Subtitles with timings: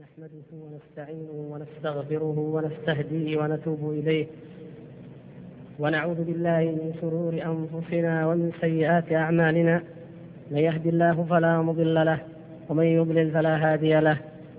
[0.00, 4.26] نحمده ونستعينه ونستغفره ونستهديه ونتوب إليه.
[5.78, 9.82] ونعوذ بالله من شرور أنفسنا ومن سيئات أعمالنا.
[10.50, 12.18] من يهد الله فلا مضل له
[12.68, 14.16] ومن يضلل فلا هادي له.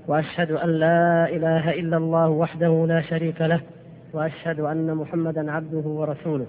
[0.07, 3.61] وأشهد أن لا إله إلا الله وحده لا شريك له
[4.13, 6.45] وأشهد أن محمدا عبده ورسوله.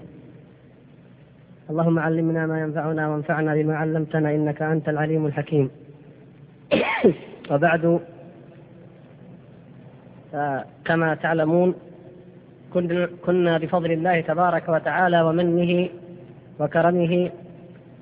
[1.69, 5.69] اللهم علمنا ما ينفعنا وانفعنا بما علمتنا إنك أنت العليم الحكيم.
[7.51, 7.99] وبعد
[10.85, 11.75] كما تعلمون
[13.25, 15.89] كنا بفضل الله تبارك وتعالى ومنه
[16.59, 17.29] وكرمه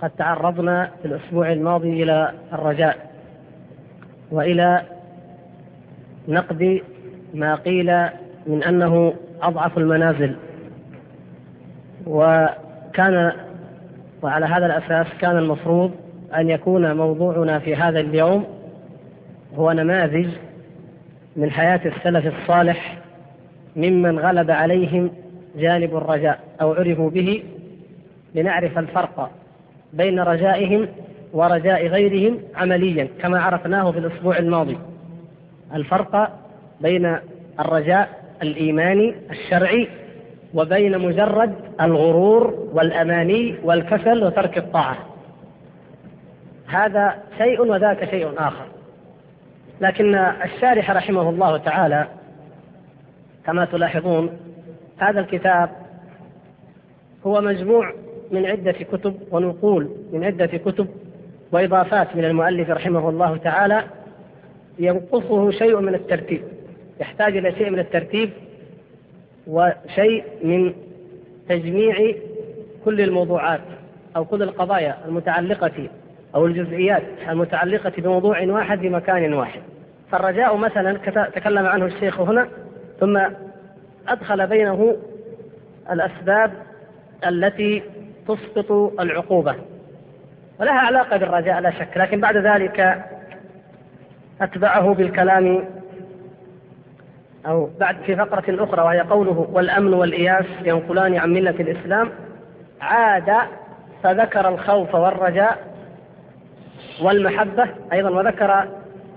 [0.01, 3.09] قد تعرضنا في الأسبوع الماضي إلى الرجاء
[4.31, 4.81] وإلى
[6.27, 6.81] نقد
[7.33, 8.07] ما قيل
[8.47, 10.35] من أنه أضعف المنازل.
[12.07, 13.31] وكان
[14.21, 15.91] وعلى هذا الأساس كان المفروض
[16.35, 18.45] أن يكون موضوعنا في هذا اليوم
[19.55, 20.29] هو نماذج
[21.35, 22.97] من حياة السلف الصالح
[23.75, 25.11] ممن غلب عليهم
[25.55, 27.43] جانب الرجاء أو عرفوا به
[28.35, 29.31] لنعرف الفرق
[29.93, 30.87] بين رجائهم
[31.33, 34.77] ورجاء غيرهم عمليا كما عرفناه في الأسبوع الماضي.
[35.73, 36.39] الفرق
[36.81, 37.17] بين
[37.59, 38.09] الرجاء
[38.41, 39.87] الإيماني الشرعي
[40.53, 44.97] وبين مجرد الغرور والأماني والكسل وترك الطاعة.
[46.67, 48.74] هذا شيء وذاك شيء آخر.
[49.81, 52.07] لكن الشارح رحمه الله تعالى
[53.45, 54.37] كما تلاحظون
[54.97, 55.69] هذا الكتاب
[57.25, 57.93] هو مجموع
[58.31, 60.87] من عدة كتب ونقول من عدة كتب
[61.51, 63.83] وإضافات من المؤلف رحمه الله تعالى
[64.79, 66.41] ينقصه شيء من الترتيب
[66.99, 68.29] يحتاج إلى شيء من الترتيب
[69.47, 70.73] وشيء من
[71.49, 72.15] تجميع
[72.85, 73.61] كل الموضوعات
[74.15, 75.89] أو كل القضايا المتعلقة
[76.35, 79.61] أو الجزئيات المتعلقة بموضوع واحد في مكان واحد.
[80.11, 80.97] فالرجاء مثلا
[81.35, 82.47] تكلم عنه الشيخ هنا
[82.99, 83.19] ثم
[84.07, 84.95] أدخل بينه
[85.91, 86.51] الأسباب
[87.27, 87.83] التي
[88.27, 89.55] تسقط العقوبة.
[90.59, 91.97] ولها علاقة بالرجاء لا شك.
[91.97, 93.05] لكن بعد ذلك
[94.41, 95.65] أتبعه بالكلام
[97.47, 102.09] أو بعد في فقرة أخرى وهي قوله والأمن والإياس ينقلان عن ملة الإسلام
[102.81, 103.33] عاد
[104.03, 105.74] فذكر الخوف والرجاء
[107.01, 108.67] والمحبة أيضا وذكر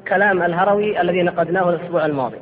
[0.09, 2.37] كلام الهروي الذي نقدناه الأسبوع الماضي.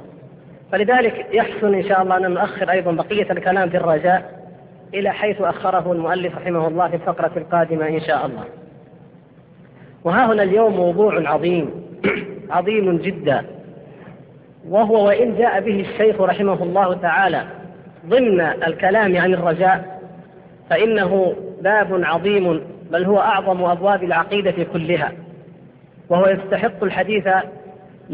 [0.72, 4.46] فلذلك يحسن إن شاء الله أن نؤخر أيضا بقية الكلام في الرجاء
[4.94, 8.44] إلى حيث أخره المؤلف رحمه الله في الفقرة القادمة إن شاء الله.
[10.04, 11.70] وها هنا اليوم موضوع عظيم
[12.50, 13.44] عظيم جدا.
[14.68, 17.44] وهو وإن جاء به الشيخ رحمه الله تعالى
[18.06, 20.00] ضمن الكلام عن الرجاء
[20.70, 22.60] فإنه باب عظيم
[22.90, 25.12] بل هو أعظم أبواب العقيدة كلها.
[26.08, 27.28] وهو يستحق الحديث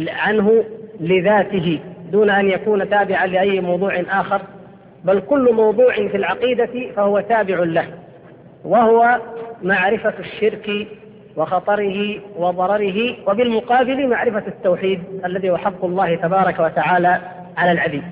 [0.08, 0.64] عنه
[1.00, 1.80] لذاته
[2.12, 4.40] دون أن يكون تابعا لأي موضوع آخر
[5.04, 7.86] بل كل موضوع في العقيدة فهو تابع له
[8.64, 9.20] وهو
[9.62, 10.86] معرفة الشرك
[11.36, 17.20] وخطره وضرره وبالمقابل معرفة التوحيد الذي هو حق الله تبارك وتعالى
[17.56, 18.02] على العبيد.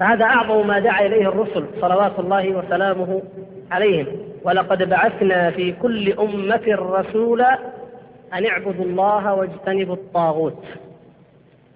[0.00, 3.22] فهذا أعظم ما دعا إليه الرسل صلوات الله وسلامه
[3.70, 4.06] عليهم.
[4.44, 7.58] ولقد بعثنا في كل أمة رسولا
[8.34, 10.64] أن اعبدوا الله واجتنبوا الطاغوت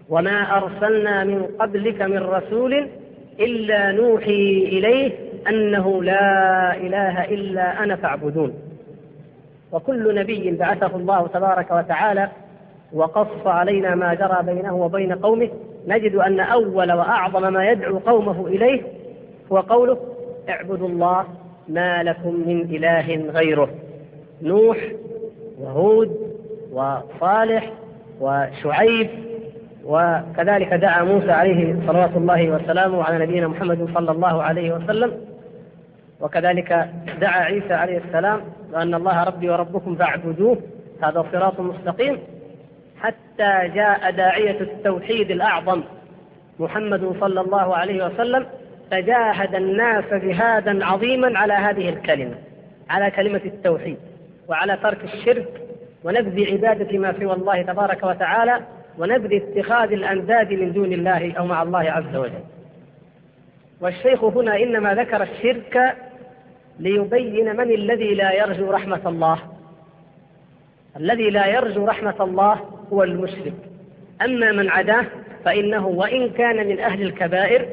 [0.08, 2.88] وما أرسلنا من قبلك من رسول
[3.40, 5.12] إلا نوحي إليه
[5.48, 8.54] أنه لا إله إلا أنا فاعبدون.
[9.72, 12.28] وكل نبي بعثه الله تبارك وتعالى
[12.92, 15.50] وقص علينا ما جرى بينه وبين قومه.
[15.86, 18.80] نجد أن أول وأعظم ما يدعو قومه إليه
[19.52, 19.98] هو قوله
[20.48, 21.24] اعبدوا الله
[21.68, 23.68] ما لكم من إله غيره.
[24.42, 24.78] نوح
[25.60, 26.31] وهود
[26.72, 27.72] وصالح
[28.20, 29.10] وشعيب
[29.84, 35.12] وكذلك دعا موسى عليه صلوات الله وسلامه على نبينا محمد صلى الله عليه وسلم.
[36.20, 36.88] وكذلك
[37.20, 38.40] دعا عيسى عليه السلام
[38.72, 40.58] وأن الله ربي وربكم فاعبدوه
[41.02, 42.18] هذا صراط مستقيم
[43.00, 45.82] حتى جاء داعية التوحيد الأعظم.
[46.58, 48.46] محمد صلى الله عليه وسلم
[48.90, 52.34] فجاهد الناس جهادا عظيما على هذه الكلمة
[52.90, 53.96] على كلمة التوحيد
[54.48, 55.48] وعلى ترك الشرك
[56.04, 58.60] ونبذ عبادة ما سوى الله تبارك وتعالى
[58.98, 62.42] ونبذ اتخاذ الأنداد من دون الله أو مع الله عز وجل.
[63.80, 65.96] والشيخ هنا إنما ذكر الشرك
[66.78, 69.38] ليبين من الذي لا يرجو رحمة الله.
[70.96, 72.60] الذي لا يرجو رحمة الله
[72.92, 73.54] هو المشرك.
[74.22, 75.04] أما من عداه
[75.44, 77.68] فإنه وإن كان من أهل الكبائر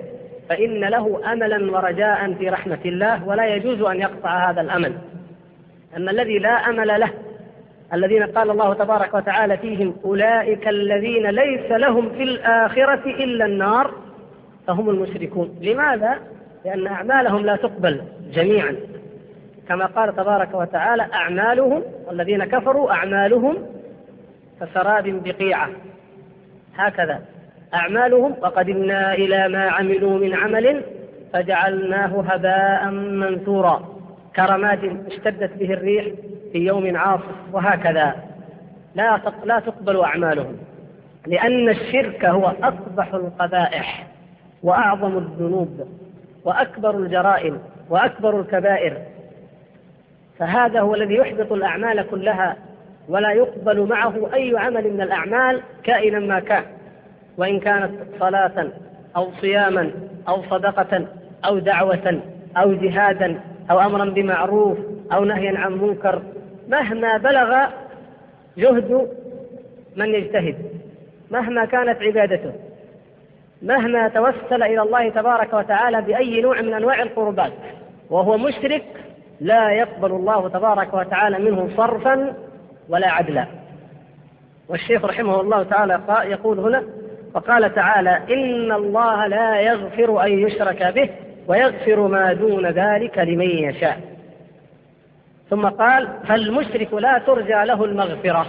[0.50, 4.94] فإن له أملا ورجاء في رحمة الله ولا يجوز أن يقطع هذا الأمل.
[5.98, 7.10] أما الذي لا أمل له
[7.94, 13.94] الذين قال الله تبارك وتعالى فيهم أولئك الذين ليس لهم في الآخرة إلا النار
[14.68, 15.60] فهم المشركون.
[15.62, 16.16] لماذا؟
[16.66, 18.02] لأن أعمالهم لا تقبل
[18.34, 18.76] جميعا.
[19.68, 23.58] كما قال تبارك وتعالى أعمالهم والذين كفروا أعمالهم
[24.62, 25.70] كسراب بقيعة.
[26.76, 27.22] هكذا.
[27.74, 30.84] أعمالهم وقدمنا إلى ما عملوا من عمل
[31.34, 34.00] فجعلناه هباء منثورا.
[34.36, 36.06] كرماد اشتدت به الريح
[36.52, 37.24] في يوم عاصف
[37.54, 38.16] وهكذا.
[38.96, 40.58] لا لا تقبل أعمالهم
[41.28, 44.08] لأن الشرك هو أقبح القبائح
[44.64, 45.88] وأعظم الذنوب
[46.46, 47.60] وأكبر الجرائم
[47.90, 48.98] وأكبر الكبائر.
[50.40, 52.56] فهذا هو الذي يحبط الأعمال كلها
[53.10, 56.64] ولا يقبل معه أي عمل من الأعمال كائنا ما كان.
[57.38, 58.68] وإن كانت صلاة
[59.16, 59.92] أو صياما
[60.28, 61.08] أو صدقة
[61.46, 62.22] أو دعوة
[62.58, 63.40] أو جهادا
[63.72, 64.78] أو أمرا بمعروف
[65.14, 66.22] أو نهيا عن منكر
[66.70, 67.68] مهما بلغ
[68.58, 69.08] جهد
[69.96, 70.56] من يجتهد
[71.32, 72.54] مهما كانت عبادته
[73.62, 77.54] مهما توسل إلى الله تبارك وتعالى بأي نوع من أنواع القربات
[78.10, 78.84] وهو مشرك
[79.42, 82.34] لا يقبل الله تبارك وتعالى منه صرفا
[82.90, 83.46] ولا عدلا.
[84.70, 86.84] والشيخ رحمه الله تعالى يقول هنا
[87.34, 91.10] وقال تعالى إن الله لا يغفر أن يشرك به
[91.48, 94.19] ويغفر ما دون ذلك لمن يشاء.
[95.50, 98.46] ثم قال فالمشرك لا ترجى له المغفرة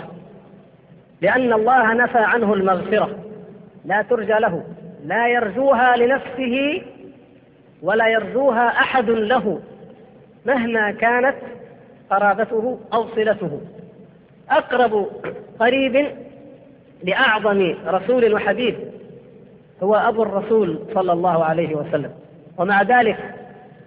[1.20, 3.10] لأن الله نفى عنه المغفرة
[3.84, 4.64] لا ترجى له
[5.04, 6.82] لا يرجوها لنفسه
[7.82, 9.60] ولا يرجوها أحد له
[10.46, 11.36] مهما كانت
[12.10, 13.60] قرابته أو صلته
[14.50, 15.06] أقرب
[15.60, 16.06] قريب
[17.04, 18.76] لأعظم رسول وحبيب
[19.82, 22.10] هو أبو الرسول صلى الله عليه وسلم
[22.58, 23.34] ومع ذلك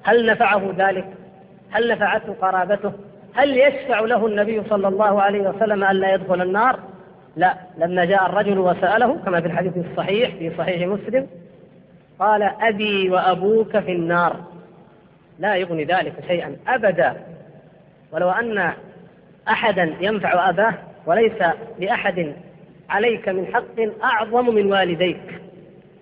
[0.04, 1.06] هل نفعه ذلك؟
[1.74, 2.92] هل نفعته قرابته؟
[3.36, 6.80] هل يشفع له النبي صلى الله عليه وسلم ألا يدخل النار؟
[7.36, 11.28] لا لما جاء الرجل وسأله كما في الحديث الصحيح في صحيح مسلم
[12.20, 14.36] قال أبي وأبوك في النار
[15.40, 17.16] لا يغني ذلك شيئا أبدا
[18.12, 18.74] ولو أن
[19.48, 20.74] أحدا ينفع أباه
[21.06, 21.44] وليس
[21.80, 22.34] لأحد
[22.90, 25.42] عليك من حق أعظم من والديك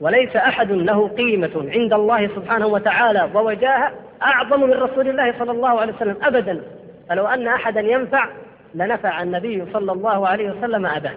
[0.01, 5.81] وليس أحد له قيمة عند الله سبحانه وتعالى ووجاهة أعظم من رسول الله صلى الله
[5.81, 6.61] عليه وسلم أبدا.
[7.09, 8.29] فلو أن أحدا ينفع
[8.75, 11.13] لنفع النبي صلى الله عليه وسلم أباه.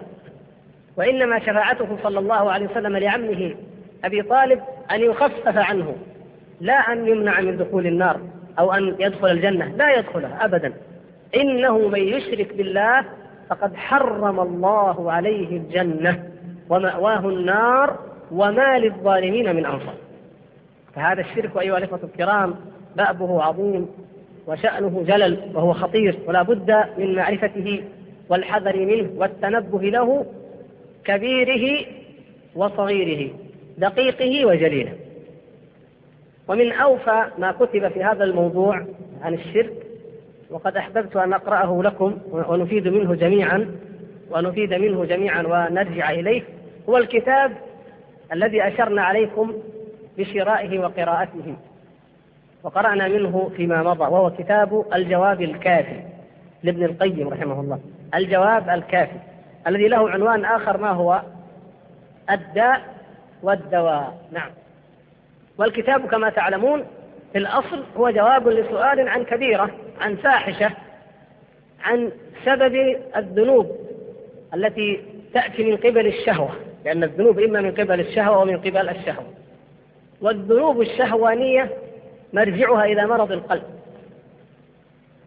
[0.97, 3.55] وإنما شفاعته صلى الله عليه وسلم لعمه
[4.05, 4.61] أبي طالب
[4.91, 5.95] أن يخفف عنه
[6.61, 8.19] لا أن يمنع من دخول النار
[8.59, 10.73] أو أن يدخل الجنة لا يدخلها أبدا.
[11.35, 13.03] إنه من يشرك بالله
[13.49, 16.23] فقد حرم الله عليه الجنة
[16.69, 17.99] ومأواه النار
[18.31, 19.95] وما للظالمين من أنصار.
[20.95, 22.55] فهذا الشرك أيها الإخوة الكرام
[22.95, 23.87] بأبه عظيم
[24.47, 27.83] وشأنه جلل وهو خطير ولا بد من معرفته
[28.29, 30.25] والحذر منه والتنبه له
[31.05, 31.85] كبيره
[32.55, 33.31] وصغيره
[33.77, 34.93] دقيقه وجليله.
[36.47, 38.85] ومن أوفى ما كتب في هذا الموضوع
[39.21, 39.73] عن الشرك
[40.49, 43.71] وقد أحببت أن أقرأه لكم ونفيد منه جميعا
[44.31, 46.43] ونفيد منه جميعا ونرجع إليه
[46.89, 47.51] هو الكتاب
[48.33, 49.53] الذي أشرنا عليكم
[50.17, 51.55] بشرائه وقراءته.
[52.63, 56.01] وقرأنا منه فيما مضى وهو كتاب الجواب الكافي
[56.63, 57.79] لابن القيم رحمه الله.
[58.15, 59.19] الجواب الكافي
[59.67, 61.21] الذي له عنوان آخر ما هو
[62.31, 62.81] الداء
[63.43, 64.17] والدواء.
[64.31, 64.49] نعم.
[65.57, 66.83] والكتاب كما تعلمون
[67.31, 69.69] في الأصل هو جواب لسؤال عن كبيرة
[70.01, 70.71] عن فاحشة
[71.83, 72.11] عن
[72.45, 73.71] سبب الذنوب
[74.53, 75.01] التي
[75.33, 76.64] تأتي من قبل الشهوة.
[76.85, 79.25] لأن الذنوب إما من قبل الشهوة ومن قبل الشهوة.
[80.21, 81.69] والذنوب الشهوانية
[82.33, 83.63] مرجعها إلى مرض القلب.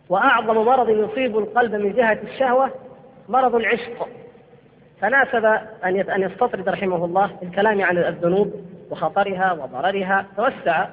[0.09, 2.71] وأعظم مرض يصيب القلب من جهة الشهوة
[3.29, 4.09] مرض العشق.
[5.01, 5.45] فناسب
[5.85, 8.53] أن أن يستطرد رحمه الله الكلام عن الذنوب
[8.91, 10.89] وخطرها وضررها توسع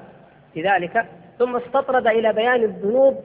[0.54, 1.06] في ذلك
[1.38, 3.24] ثم استطرد إلى بيان الذنوب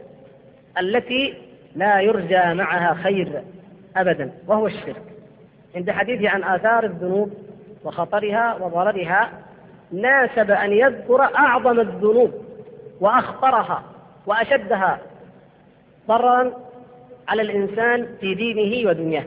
[0.80, 1.34] التي
[1.76, 3.44] لا يرجى معها خير
[3.96, 5.11] أبدا وهو الشرك.
[5.76, 7.34] عند حديثه عن آثار الذنوب
[7.84, 9.30] وخطرها وضررها
[9.92, 12.32] ناسب أن يذكر أعظم الذنوب
[13.00, 13.84] وأخطرها
[14.28, 15.00] وأشدها
[16.08, 16.52] ضررا
[17.28, 19.24] على الإنسان في دينه ودنياه.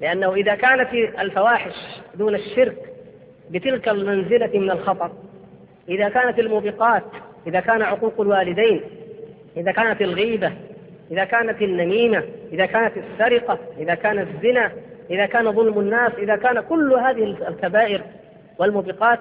[0.00, 1.74] لأنه إذا كانت الفواحش
[2.14, 2.76] دون الشرك
[3.50, 5.10] بتلك المنزلة من الخطر
[5.88, 7.02] إذا كانت الموبقات
[7.46, 8.80] إذا كان عقوق الوالدين
[9.56, 10.52] إذا كانت الغيبة
[11.10, 14.72] إذا كانت النميمة إذا كانت السرقة إذا كان الزنا
[15.10, 18.02] إذا كان ظلم الناس إذا كان كل هذه الكبائر
[18.58, 19.18] والموبقات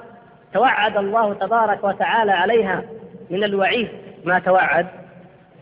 [0.54, 2.84] توعد الله تبارك وتعالى عليها
[3.30, 3.88] من الوعيد
[4.26, 4.88] ما توعد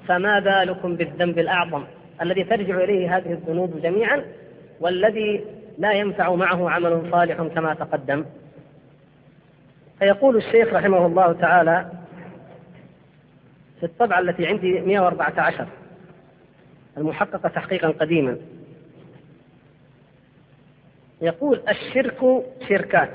[0.07, 1.83] فما بالكم بالذنب الأعظم؟
[2.21, 4.23] الذي ترجع إليه هذه الذنوب جميعا
[4.79, 5.45] والذي
[5.77, 8.25] لا ينفع معه عمل صالح كما تقدم.
[9.99, 11.85] فيقول الشيخ رحمه الله تعالى
[13.79, 15.67] في الطبعة التي عندي 114
[16.97, 18.37] المحققة تحقيقا قديما
[21.21, 23.09] يقول الشرك شركات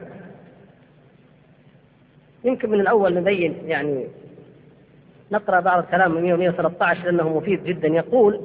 [2.44, 4.06] يمكن من الأول نبين يعني
[5.32, 7.88] نقرأ بعض الكلام من 113 لأنه مفيد جدا.
[7.88, 8.40] يقول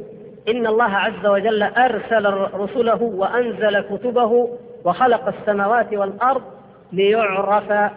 [0.49, 6.43] إن الله عز وجل أرسل رسله وأنزل كتبه وخلق السماوات والأرض
[6.91, 7.91] ليعرف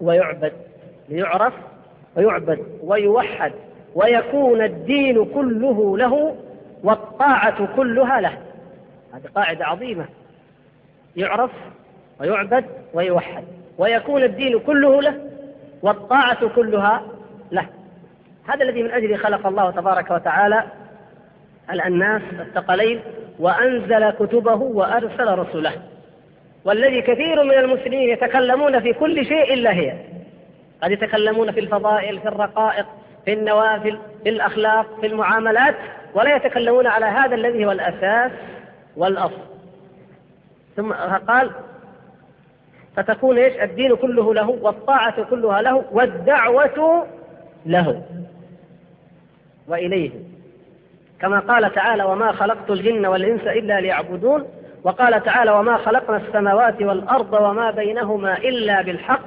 [0.00, 0.52] ويعبد
[1.08, 1.54] ليعرف
[2.16, 3.52] ويعبد ويوحد
[3.94, 6.36] ويكون الدين كله له
[6.84, 8.38] والطاعة كلها له.
[9.12, 10.04] هذه قاعدة عظيمة.
[11.16, 11.50] يعرف
[12.20, 12.64] ويعبد
[12.94, 13.44] ويوحد
[13.78, 15.14] ويكون الدين كله له
[15.82, 17.02] والطاعة كلها
[17.52, 17.66] له.
[18.48, 20.64] هذا الذي من أجله خلق الله تبارك وتعالى
[21.86, 23.00] الناس الثقلين
[23.38, 25.72] وأنزل كتبه وأرسل رسله.
[26.64, 29.94] والذي كثير من المسلمين يتكلمون في كل شيء إلا هي.
[30.82, 32.86] قد يتكلمون في الفضائل في الرقائق
[33.24, 35.74] في النوافل في الأخلاق في المعاملات
[36.14, 38.30] ولا يتكلمون على هذا الذي هو الأساس
[38.96, 39.49] والأصل.
[40.80, 40.92] ثم
[41.28, 41.50] قال
[42.96, 47.06] فتكون إيش؟ الدين كله له والطاعة كلها له والدعوة
[47.66, 48.02] له
[49.68, 50.10] وإليه.
[51.20, 54.44] كما قال تعالى وما خلقت الجن والإنس إلا ليعبدون
[54.84, 59.22] وقال تعالى وما خلقنا السماوات والأرض وما بينهما إلا بالحق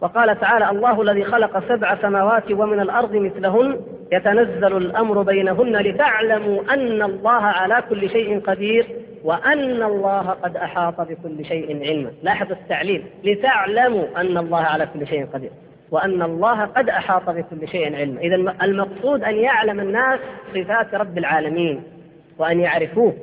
[0.00, 3.80] وقال تعالى الله الذي خلق سبع سماوات ومن الأرض مثلهن
[4.12, 8.86] يتنزل الأمر بينهن لتعلموا أن الله على كل شيء قدير
[9.24, 12.10] وأن الله قد أحاط بكل شيء علما.
[12.22, 13.04] لاحظ التعليل.
[13.24, 15.50] لتعلموا أن الله على كل شيء قدير.
[15.90, 18.20] وأن الله قد أحاط بكل شيء علما.
[18.20, 20.20] إذا المقصود أن يعلم الناس
[20.54, 21.82] صفات رب العالمين
[22.38, 23.14] وأن يعرفوه.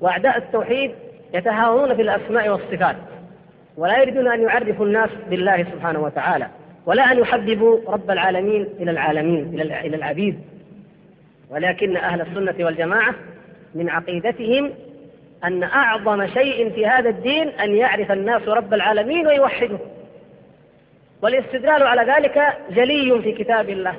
[0.00, 0.90] وأعداء التوحيد
[1.34, 2.96] يتهاونون في الأسماء والصفات.
[3.76, 6.48] ولا يريدون أن يعرفوا الناس بالله سبحانه وتعالى.
[6.86, 10.40] ولا أن يحببوا رب العالمين إلى العالمين إلى العبيد.
[11.50, 13.14] ولكن أهل السنة والجماعة
[13.74, 14.70] من عقيدتهم
[15.44, 19.78] أن أعظم شيء في هذا الدين أن يعرف الناس رب العالمين ويوحده.
[21.22, 23.94] والاستدلال على ذلك جلي في كتاب الله.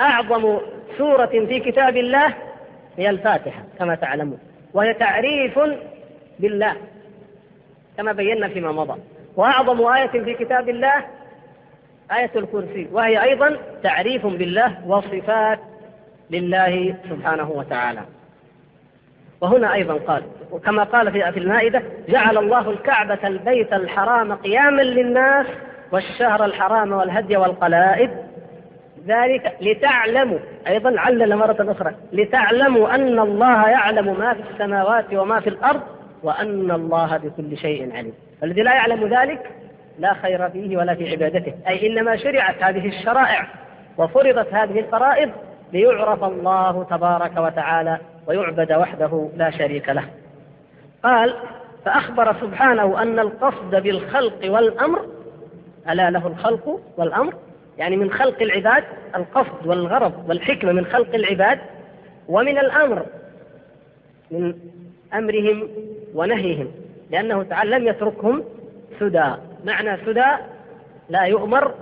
[0.00, 0.58] أعظم
[0.98, 2.34] سورة في كتاب الله
[2.96, 4.38] هي الفاتحة كما تعلمون.
[4.74, 5.60] وهي تعريف
[6.38, 6.76] بالله
[7.96, 9.00] كما بينا فيما مضى.
[9.36, 11.04] وأعظم آية في كتاب الله
[12.12, 15.58] آية الكرسي وهي أيضا تعريف بالله وصفات
[16.30, 18.00] لله سبحانه وتعالى.
[19.40, 25.46] وهنا أيضا قال وكما قال في المائدة جعل الله الكعبة البيت الحرام قياما للناس
[25.92, 28.10] والشهر الحرام والهدي والقلائد.
[29.06, 35.48] ذلك لتعلموا أيضا علل مرة أخرى لتعلموا أن الله يعلم ما في السماوات وما في
[35.50, 35.80] الأرض
[36.22, 38.12] وأن الله بكل شيء عليم.
[38.42, 39.50] الذي لا يعلم ذلك
[39.98, 41.54] لا خير فيه ولا في عبادته.
[41.68, 43.46] أي إنما شرعت هذه الشرائع
[43.98, 45.30] وفرضت هذه الفرائض
[45.72, 47.98] ليعرف الله تبارك وتعالى
[48.30, 50.04] ويعبد وحده لا شريك له.
[51.04, 51.34] قال
[51.84, 55.06] فأخبر سبحانه أن القصد بالخلق والأمر
[55.90, 57.34] ألا له الخلق والأمر؟
[57.78, 58.84] يعني من خلق العباد
[59.16, 61.58] القصد والغرض والحكمة من خلق العباد
[62.28, 63.06] ومن الأمر
[64.30, 64.54] من
[65.14, 65.68] أمرهم
[66.14, 66.68] ونهيهم
[67.10, 68.44] لأنه تعالى لم يتركهم
[69.00, 69.32] سدى.
[69.64, 70.26] معنى سدى
[71.08, 71.74] لا يؤمر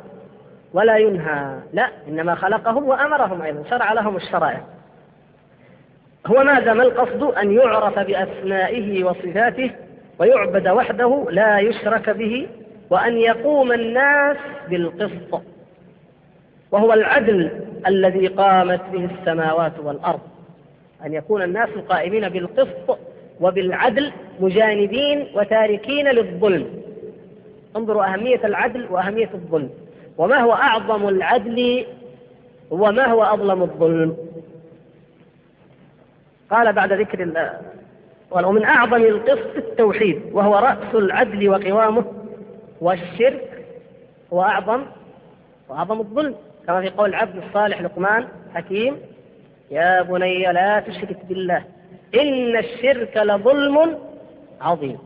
[0.72, 4.77] ولا ينهى لا إنما خلقهم وأمرهم أيضا شرع لهم الشرائع.
[6.26, 9.70] هو ماذا ما القصد أن يعرف بأسمائه وصفاته
[10.18, 12.48] ويعبد وحده لا يشرك به
[12.90, 14.36] وأن يقوم الناس
[14.70, 15.42] بالقسط.
[16.70, 17.50] وهو العدل
[17.86, 20.20] الذي قامت به السماوات والأرض.
[21.06, 22.98] أن يكون الناس قائمين بالقسط
[23.40, 26.66] وبالعدل مجانبين وتاركين للظلم.
[27.76, 29.70] انظروا أهمية العدل وأهمية الظلم.
[30.18, 31.86] وما هو أعظم العدل
[32.70, 34.16] وما هو أظلم الظلم؟
[36.50, 37.22] قال بعد ذكر
[38.30, 42.04] ومن أعظم القسط التوحيد وهو رأس العدل وقوامه
[42.80, 43.66] والشرك
[44.32, 44.82] هو أعظم
[45.68, 46.34] وأعظم الظلم.
[46.66, 48.96] كما في قول العبد الصالح لقمان حكيم
[49.70, 51.64] يا بني لا تشرك بالله
[52.14, 53.98] إن الشرك لظلم
[54.60, 54.98] عظيم.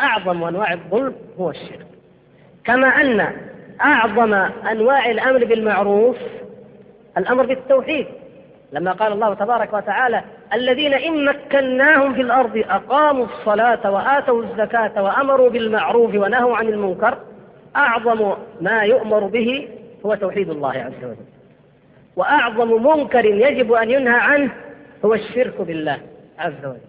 [0.00, 1.86] أعظم أنواع الظلم هو الشرك.
[2.64, 3.32] كما أن
[3.80, 4.34] أعظم
[4.70, 6.16] أنواع الأمر بالمعروف
[7.18, 8.06] الأمر بالتوحيد.
[8.72, 10.22] لما قال الله تبارك وتعالى
[10.54, 17.18] الذين إن مكناهم في الأرض أقاموا الصلاة وآتوا الزكاة وأمروا بالمعروف ونهوا عن المنكر
[17.76, 19.68] أعظم ما يؤمر به
[20.06, 21.26] هو توحيد الله عز وجل.
[22.16, 24.50] وأعظم منكر يجب أن ينهى عنه
[25.04, 25.98] هو الشرك بالله
[26.38, 26.88] عز وجل.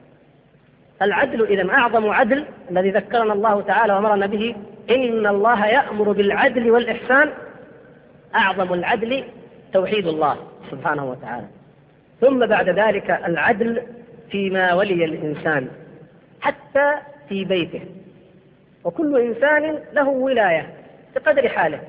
[1.01, 4.55] العدل إذا أعظم عدل الذي ذكرنا الله تعالى وأمرنا به
[4.89, 7.29] إن الله يأمر بالعدل والإحسان
[8.35, 9.23] أعظم العدل
[9.73, 10.35] توحيد الله
[10.71, 11.47] سبحانه وتعالى.
[12.21, 13.81] ثم بعد ذلك العدل
[14.31, 15.67] فيما ولي الإنسان
[16.41, 16.93] حتى
[17.29, 17.81] في بيته.
[18.83, 20.69] وكل إنسان له ولاية
[21.15, 21.79] بقدر حاله.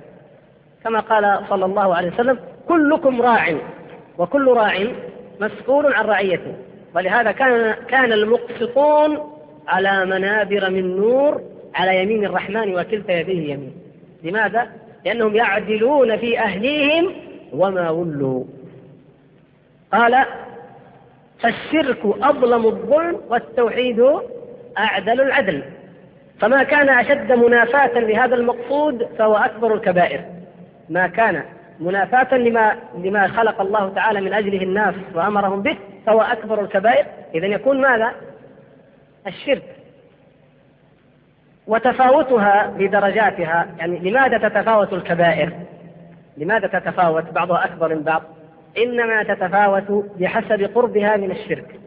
[0.84, 3.54] كما قال صلى الله عليه وسلم كلكم راع
[4.18, 4.86] وكل راع
[5.40, 6.54] مسؤول عن رعيته.
[6.94, 9.18] ولهذا كان كان المقسطون
[9.68, 11.42] على منابر من نور
[11.74, 13.72] على يمين الرحمن وكلتا يديه يمين
[14.22, 14.70] لماذا؟
[15.04, 17.12] لأنهم يعدلون في أهليهم
[17.52, 18.44] وما ولوا.
[19.92, 20.24] قال
[21.40, 24.00] فالشرك أظلم الظلم والتوحيد
[24.78, 25.62] أعدل العدل
[26.40, 30.24] فما كان أشد منافاة لهذا المقصود فهو أكبر الكبائر
[30.88, 31.44] ما كان
[31.80, 37.46] منافاة لما لما خلق الله تعالى من أجله الناس وأمرهم به فهو أكبر الكبائر إذا
[37.46, 38.12] يكون ماذا؟
[39.26, 39.62] الشرك
[41.66, 45.52] وتفاوتها بدرجاتها يعني لماذا تتفاوت الكبائر؟
[46.36, 48.22] لماذا تتفاوت بعضها أكبر من بعض؟
[48.78, 51.80] إنما تتفاوت بحسب قربها من الشرك.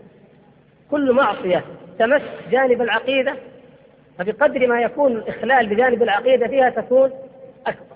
[0.92, 1.64] كل معصية
[2.00, 2.22] تمس
[2.52, 3.36] جانب العقيدة
[4.20, 7.12] فبقدر ما يكون الإخلال بجانب العقيدة فيها تكون
[7.68, 7.96] أكبر.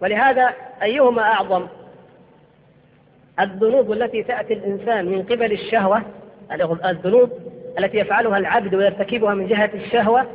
[0.00, 1.66] ولهذا أيهما أعظم؟
[3.40, 6.02] الذنوب التي تأتي الإنسان من قبل الشهوة
[6.84, 7.30] الذنوب
[7.78, 10.26] التي يفعلها العبد ويرتكبها من جهة الشهوة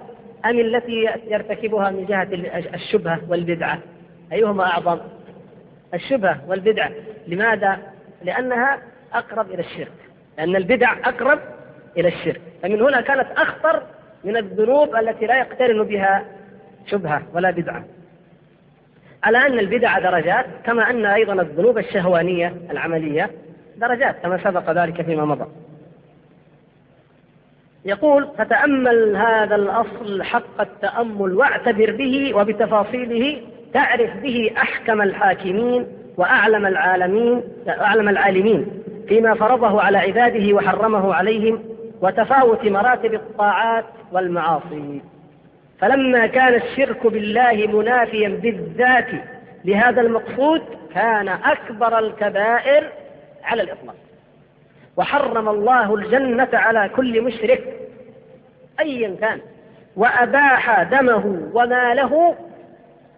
[0.45, 2.27] أم التي يرتكبها من جهة
[2.73, 3.79] الشبهة والبدعة؟
[4.31, 4.99] أيهما أعظم؟
[5.93, 6.91] الشبهة والبدعة.
[7.27, 7.79] لماذا؟
[8.23, 8.79] لأنها
[9.13, 9.91] أقرب إلى الشرك.
[10.37, 11.39] لأن البدع أقرب
[11.97, 12.41] إلى الشرك.
[12.63, 13.83] فمن هنا كانت أخطر
[14.23, 16.25] من الذنوب التي لا يقترن بها
[16.85, 17.85] شبهة ولا بدعة.
[19.23, 23.31] على أن البدع درجات كما أن أيضا الذنوب الشهوانية العملية
[23.77, 25.45] درجات كما سبق ذلك فيما مضى.
[27.85, 33.41] يقول فتأمل هذا الأصل حق التأمل واعتبر به وبتفاصيله
[33.73, 41.63] تعرف به أحكم الحاكمين وأعلم العالمين أعلم العالمين فيما فرضه على عباده وحرمه عليهم
[42.01, 45.01] وتفاوت مراتب الطاعات والمعاصي.
[45.79, 49.07] فلما كان الشرك بالله منافيا بالذات
[49.65, 50.61] لهذا المقصود
[50.93, 52.89] كان أكبر الكبائر
[53.43, 53.95] على الإطلاق.
[54.97, 57.63] وحرم الله الجنة على كل مشرك
[58.79, 59.39] أيا كان.
[59.95, 62.35] وأباح دمه وماله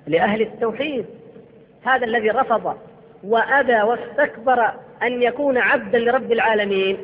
[0.08, 1.06] لأهل التوحيد.
[1.86, 2.78] هذا الذي رفض
[3.24, 6.98] وأبى واستكبر أن يكون عبدا لرب العالمين.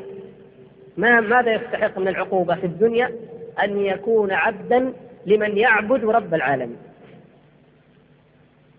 [0.97, 3.11] ما ماذا يستحق من العقوبة في الدنيا؟
[3.63, 4.93] أن يكون عبدا
[5.25, 6.77] لمن يعبد رب العالمين.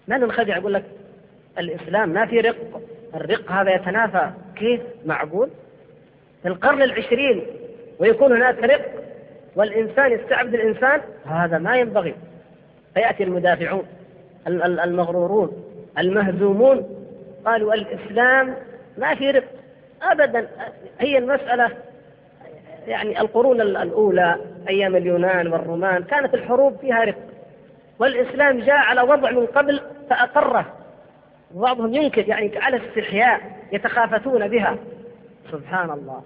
[0.09, 0.85] ما ننخدع يقول لك
[1.59, 2.81] الإسلام ما في رق
[3.14, 5.49] الرق هذا يتنافى كيف؟ معقول؟
[6.42, 7.42] في القرن العشرين
[7.99, 9.05] ويكون هناك رق
[9.57, 12.14] والإنسان يستعبد الإنسان هذا ما ينبغي.
[12.94, 13.87] فيأتي المدافعون
[14.47, 15.64] المغرورون
[15.99, 17.04] المهزومون
[17.47, 18.57] قالوا الإسلام
[18.99, 19.45] ما في رق
[20.03, 20.49] أبدا
[21.01, 21.71] هي المسألة
[22.87, 24.37] يعني القرون الأولى
[24.69, 27.19] أيام اليونان والرومان كانت الحروب فيها رق
[27.99, 29.81] والإسلام جاء على وضع من قبل
[30.11, 30.67] فأقره.
[31.55, 33.41] بعضهم ينكر يعني على استحياء
[33.73, 34.77] يتخافتون بها.
[35.53, 36.23] سبحان الله.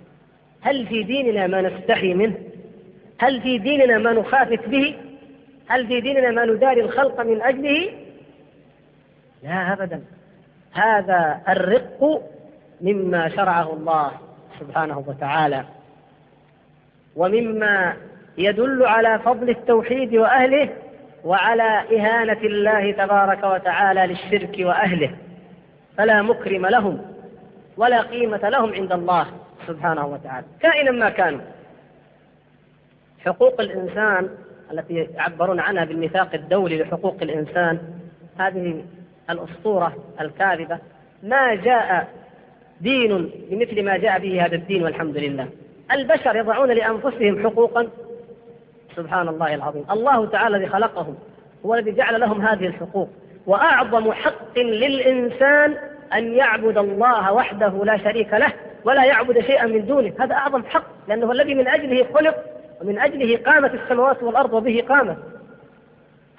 [0.61, 2.39] هل في ديننا ما نستحي منه؟
[3.19, 4.97] هل في ديننا ما نخافت به؟
[5.69, 7.91] هل في ديننا ما نداري الخلق من أجله؟
[9.43, 10.03] لا أبدا.
[10.79, 12.23] هذا الرق
[12.81, 14.11] مما شرعه الله
[14.61, 15.65] سبحانه وتعالى
[17.17, 17.97] ومما
[18.39, 20.69] يدل على فضل التوحيد وأهله
[21.25, 25.11] وعلى إهانة الله تبارك وتعالى للشرك وأهله
[25.97, 27.01] فلا مكرم لهم
[27.77, 29.27] ولا قيمة لهم عند الله
[29.67, 31.41] سبحانه وتعالى كائنا ما كانوا.
[33.27, 34.29] حقوق الإنسان
[34.73, 37.79] التي يعبرون عنها بالميثاق الدولي لحقوق الإنسان
[38.39, 38.85] هذه
[39.31, 40.79] الأسطورة الكاذبة
[41.23, 42.09] ما جاء
[42.81, 45.49] دين بمثل ما جاء به هذا الدين والحمد لله.
[45.93, 47.89] البشر يضعون لأنفسهم حقوقا.
[48.97, 49.85] سبحان الله العظيم.
[49.91, 51.15] الله تعالى الذي خلقهم
[51.67, 53.09] هو الذي جعل لهم هذه الحقوق.
[53.47, 55.77] وأعظم حق للإنسان
[56.15, 58.53] أن يعبد الله وحده لا شريك له
[58.85, 60.13] ولا يعبد شيئا من دونه.
[60.21, 62.37] هذا أعظم حق لأنه الذي من أجله خلق
[62.81, 65.19] ومن أجله قامت السماوات والأرض وبه قامت.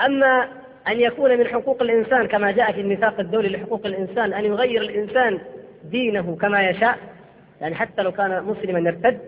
[0.06, 0.48] أما
[0.90, 5.40] أن يكون من حقوق الإنسان كما جاء في الميثاق الدولي لحقوق الإنسان أن يغير الإنسان
[5.84, 6.98] دينه كما يشاء.
[7.62, 9.20] يعني حتى لو كان مسلما يرتد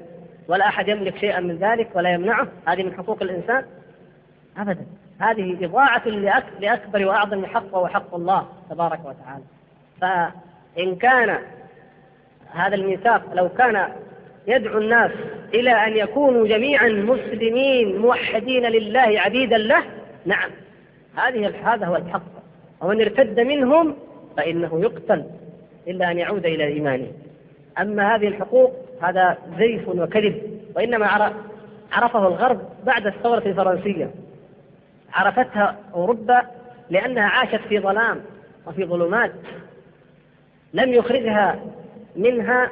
[0.48, 2.48] ولا أحد يملك شيئا من ذلك ولا يمنعه.
[2.68, 3.66] هذه من حقوق الإنسان.
[4.58, 4.86] أبدا.
[5.20, 6.08] هذه إضاعة
[6.60, 9.44] لأكبر وأعظم حق وهو حق الله تبارك وتعالى.
[10.02, 11.38] فإن كان
[12.54, 13.88] هذا الميثاق لو كان
[14.48, 15.12] يدعو الناس
[15.54, 19.84] إلى أن يكونوا جميعا مسلمين موحدين لله عبيدا له
[20.26, 20.50] نعم.
[21.16, 22.22] هذه هذا هو الحق.
[22.82, 23.96] ومن ارتد منهم
[24.38, 25.26] فإنه يقتل
[25.88, 27.08] إلا أن يعود إلى إيمانه.
[27.80, 30.62] أما هذه الحقوق هذا زيف وكذب.
[30.76, 31.34] وإنما
[31.92, 34.12] عرفه الغرب بعد الثورة الفرنسية.
[35.14, 36.42] عرفتها أوروبا
[36.90, 38.22] لأنها عاشت في ظلام
[38.68, 39.32] وفي ظلمات.
[40.74, 41.60] لم يخرجها
[42.16, 42.72] منها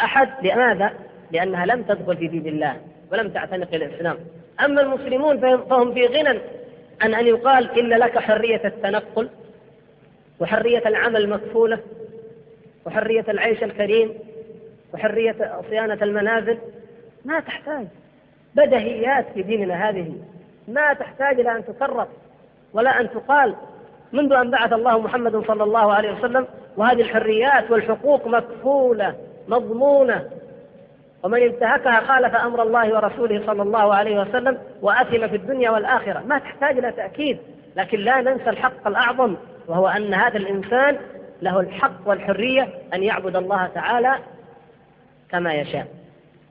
[0.00, 0.46] أحد.
[0.46, 0.92] لماذا؟
[1.30, 2.76] لأنها لم تدخل في دين الله
[3.12, 4.16] ولم تعتنق الإسلام
[4.64, 6.38] أما المسلمون فهم في غنى.
[7.02, 9.28] عن أن يقال إن لك حرية التنقل
[10.40, 11.78] وحرية العمل مكفولة
[12.86, 14.14] وحرية العيش الكريم
[14.94, 16.58] وحرية صيانة المنازل.
[17.24, 17.86] ما تحتاج.
[18.54, 20.14] بدهيات في ديننا هذه.
[20.68, 22.06] ما تحتاج إلى أن تكرر
[22.72, 23.54] ولا أن تقال
[24.12, 29.14] منذ أن بعث الله محمد صلى الله عليه وسلم وهذه الحريات والحقوق مكفولة
[29.48, 30.30] مضمونة.
[31.22, 36.22] ومن انتهكها خالف أمر الله ورسوله صلى الله عليه وسلم وأثم في الدنيا والآخرة.
[36.26, 37.38] ما تحتاج إلى تأكيد
[37.76, 39.36] لكن لا ننسى الحق الأعظم
[39.68, 40.96] وهو أن هذا الإنسان
[41.42, 44.14] له الحق والحرية أن يعبد الله تعالى
[45.30, 45.86] كما يشاء.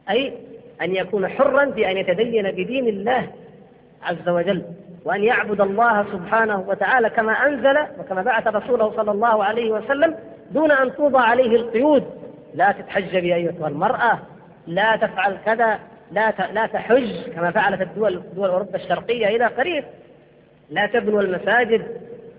[0.10, 0.34] أي
[0.82, 3.28] أن يكون حرا في أن يتدين بدين الله
[4.04, 4.64] عز وجل
[5.06, 10.16] وأن يعبد الله سبحانه وتعالى كما أنزل وكما بعث رسوله صلى الله عليه وسلم
[10.52, 12.04] دون أن توضع عليه القيود.
[12.54, 14.20] لا تتحجبي أيتها المرأة
[14.68, 15.80] لا تفعل كذا
[16.12, 19.84] لا لا تحج كما فعلت الدول دول أوروبا الشرقية إلى قريب.
[20.70, 21.86] لا تبنوا المساجد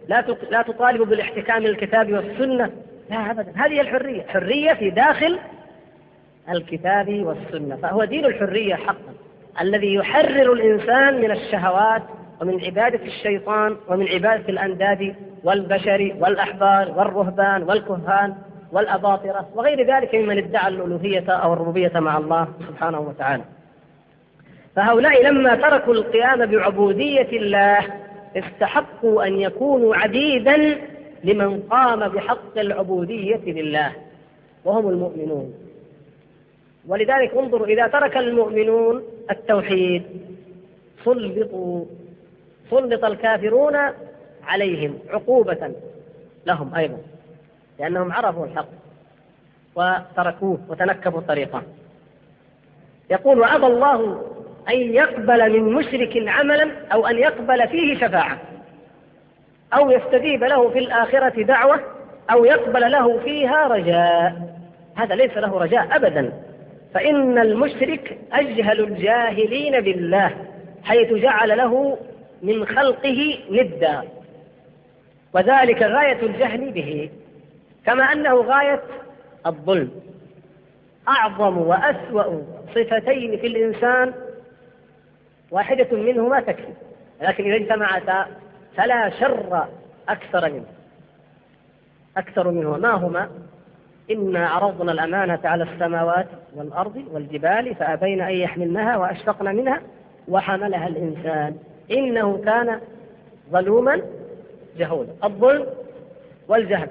[0.09, 2.71] لا لا تطالبوا بالاحتكام للكتاب والسنة.
[3.11, 3.53] لا أبدا.
[3.57, 4.23] هذه الحرية.
[4.23, 5.39] حرية في داخل
[6.49, 7.77] الكتاب والسنة.
[7.77, 9.15] فهو دين الحرية حقا.
[9.61, 12.03] الذي يحرر الإنسان من الشهوات
[12.41, 18.35] ومن عبادة الشيطان ومن عبادة الأنداد والبشر والأحبار والرهبان والكهان.
[18.73, 23.43] والأباطرة وغير ذلك ممن ادعى الألوهية أو الربوبية مع الله سبحانه وتعالى.
[24.77, 27.79] فهؤلاء لما تركوا القيام بعبودية الله
[28.37, 30.79] استحقوا أن يكونوا عبيدا
[31.25, 33.93] لمن قام بحق العبودية لله
[34.65, 35.55] وهم المؤمنون.
[36.89, 40.03] ولذلك انظروا إذا ترك المؤمنون التوحيد
[41.05, 41.85] سلطوا
[42.71, 43.77] سلط الكافرون
[44.45, 45.73] عليهم عقوبة
[46.47, 46.99] لهم أيضا.
[47.83, 48.69] لأنهم عرفوا الحق
[49.75, 51.63] وتركوه وتنكبوا طريقه
[53.11, 54.23] يقول وأبى الله
[54.69, 58.39] أن يقبل من مشرك عملا أو أن يقبل فيه شفاعة
[59.75, 61.81] أو يستجيب له في الآخرة دعوة
[62.31, 64.57] أو يقبل له فيها رجاء.
[64.95, 66.33] هذا ليس له رجاء أبدا.
[66.95, 70.31] فإن المشرك أجهل الجاهلين بالله
[70.85, 71.99] حيث جعل له
[72.43, 74.03] من خلقه ندا
[75.35, 77.11] وذلك غاية الجهل به.
[77.87, 78.83] كما أنه غاية
[79.47, 79.91] الظلم.
[81.09, 82.43] أعظم وأسوأ
[82.75, 84.13] صفتين في الإنسان
[85.51, 86.73] واحدة منهما تكفي.
[87.23, 88.27] لكن إذا اجتمعتا
[88.77, 89.69] فلا شر
[90.09, 90.67] أكثر منه.
[92.17, 93.31] أكثر منه ما هما؟
[94.11, 99.81] إنا عرضنا الأمانة على السماوات والأرض والجبال فأبين أن يحملنها وأشفقن منها
[100.29, 101.57] وحملها الإنسان.
[101.91, 102.81] إنه كان
[103.51, 104.03] ظلوما
[104.79, 105.09] جهولا.
[105.25, 105.67] الظلم
[106.49, 106.89] والجهل.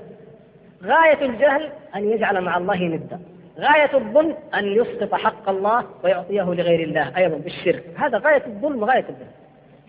[0.84, 3.20] غاية الجهل أن يجعل مع الله ندا
[3.60, 7.84] غاية الظلم أن يسقط حق الله ويعطيه لغير الله أيضا بالشرك.
[7.98, 9.32] هذا غاية الظلم وغاية الجهل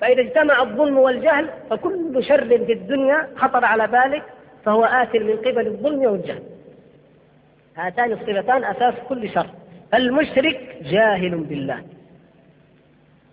[0.00, 4.22] فإذا اجتمع الظلم والجهل فكل شر في الدنيا خطر على بالك
[4.64, 6.42] فهو آت من قبل الظلم والجهل.
[7.76, 9.46] هاتان الصفتان أساس كل شر.
[9.92, 11.82] فالمشرك جاهل بالله.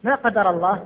[0.03, 0.83] ما قدر الله؟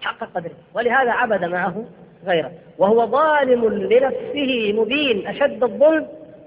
[0.00, 0.54] حق قدره.
[0.74, 1.84] ولهذا عبد معه
[2.26, 2.52] غيره.
[2.78, 6.06] وهو ظالم لنفسه مبين أشد الظلم.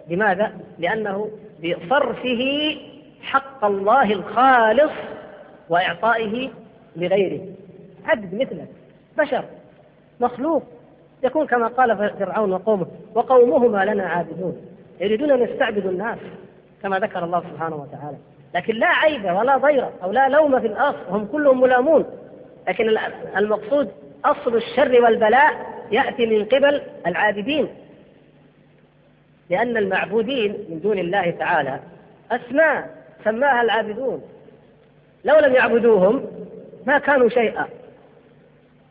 [0.10, 2.76] لماذا؟ لأنه بصرفه
[3.22, 4.92] حق الله الخالص
[5.70, 6.50] وإعطائه
[6.96, 7.42] لغيره.
[8.06, 8.68] عبد مثلك
[9.18, 9.44] بشر
[10.20, 10.64] مخلوق
[11.24, 14.58] يكون كما قال فرعون وقومه وقومهما لنا عابدون
[15.00, 16.18] يريدون أن يستعبدوا الناس
[16.84, 18.18] كما ذكر الله سبحانه وتعالى.
[18.56, 22.06] لكن لا عيب ولا ضير أو لا لوم في الأصل هم كلهم ملامون.
[22.68, 22.98] لكن
[23.38, 23.92] المقصود
[24.26, 25.54] أصل الشر والبلاء
[25.92, 27.68] يأتي من قبل العابدين.
[29.50, 31.80] لأن المعبودين من دون الله تعالى
[32.32, 32.90] أسماء
[33.24, 34.22] سماها العابدون.
[35.26, 36.26] لو لم يعبدوهم
[36.86, 37.68] ما كانوا شيئا.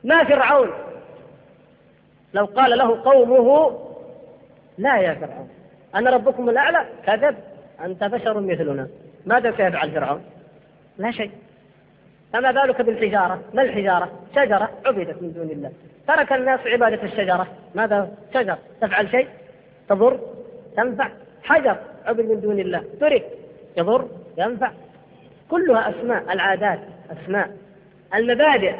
[0.05, 0.71] ما فرعون؟
[2.35, 3.79] لو قال له قومه
[4.79, 5.49] لا يا فرعون.
[5.95, 7.37] أنا ربكم الأعلى؟ كذب.
[7.85, 8.89] أنت بشر مثلنا.
[9.27, 10.25] ماذا سيفعل فرعون؟
[10.99, 11.31] لا شيء.
[12.35, 15.73] فما بالك بالحجارة؟ ما الحجارة؟ شجرة عبدت من دون الله.
[16.09, 17.47] ترك الناس عبادة الشجرة.
[17.75, 18.59] ماذا؟ شجر.
[18.81, 19.29] تفعل شيء؟
[19.89, 20.21] تضر؟
[20.77, 21.09] تنفع.
[21.43, 22.85] حجر عبد من دون الله.
[23.01, 23.25] ترك.
[23.77, 24.71] يضر؟ ينفع.
[25.51, 26.79] كلها أسماء العادات
[27.11, 27.51] أسماء.
[28.15, 28.75] المبادئ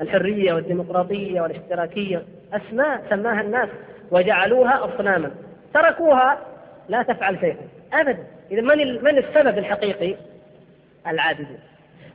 [0.00, 2.22] الحرية والديمقراطية والاشتراكية.
[2.52, 3.68] أسماء سماها الناس
[4.10, 5.30] وجعلوها أصناما.
[5.74, 6.38] تركوها
[6.88, 7.68] لا تفعل شيئا.
[7.92, 8.24] أبدا.
[8.50, 10.14] إذا من من السبب الحقيقي؟
[11.06, 11.58] العابدون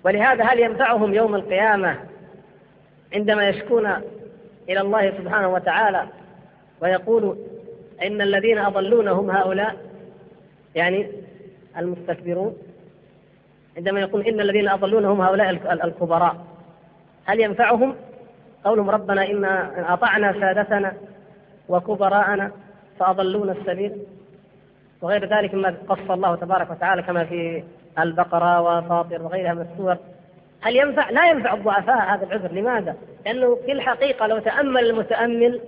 [0.03, 1.99] ولهذا هل ينفعهم يوم القيامة
[3.13, 3.87] عندما يشكون
[4.69, 6.07] إلى الله سبحانه وتعالى
[6.81, 7.37] ويقول
[8.03, 9.75] إن الذين أضلون هم هؤلاء؟
[10.75, 11.07] يعني
[11.77, 12.57] المستكبرون.
[13.77, 15.49] عندما يقول إن الذين أضلون هم هؤلاء
[15.83, 16.35] الكبراء.
[17.25, 17.95] هل ينفعهم؟
[18.65, 20.93] قولهم ربنا إنا أطعنا سادتنا
[21.69, 22.51] وكبراءنا
[22.99, 23.97] فأضلونا السبيل.
[25.01, 27.63] وغير ذلك مما قص الله تبارك وتعالى كما في
[27.99, 29.97] البقرة وفاطر وغيرها من السور.
[30.61, 32.51] هل ينفع؟ لا ينفع الضعفاء هذا العذر.
[32.51, 35.61] لماذا؟ لأنه في الحقيقة لو تأمل المتأمل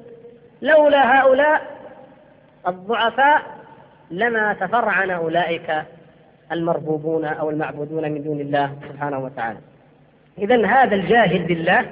[0.61, 1.61] لولا هؤلاء
[2.67, 3.41] الضعفاء
[4.11, 5.83] لما تفرعن أولئك
[6.51, 9.59] المربوبون أو المعبودون من دون الله سبحانه وتعالى.
[10.37, 11.85] إذا هذا الجاهل بالله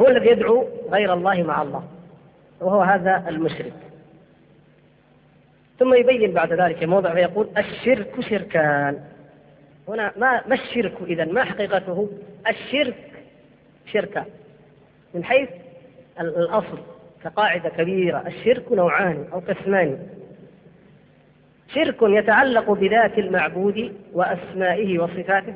[0.00, 1.82] هو الذي يدعو غير الله مع الله
[2.60, 3.72] وهو هذا المشرك.
[5.78, 8.98] ثم يبين بعد ذلك موضع فيقول الشرك شركان.
[9.88, 12.08] هنا ما ما الشرك اذا ما حقيقته؟
[12.48, 13.12] الشرك
[13.92, 14.24] شركان
[15.14, 15.48] من حيث
[16.20, 16.78] الأصل
[17.24, 18.24] كقاعدة كبيرة.
[18.26, 20.08] الشرك نوعان أو قسمان.
[21.74, 25.54] شرك يتعلق بذات المعبود وأسمائه وصفاته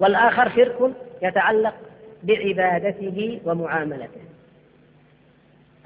[0.00, 1.74] والآخر شرك يتعلق
[2.22, 4.20] بعبادته ومعاملته.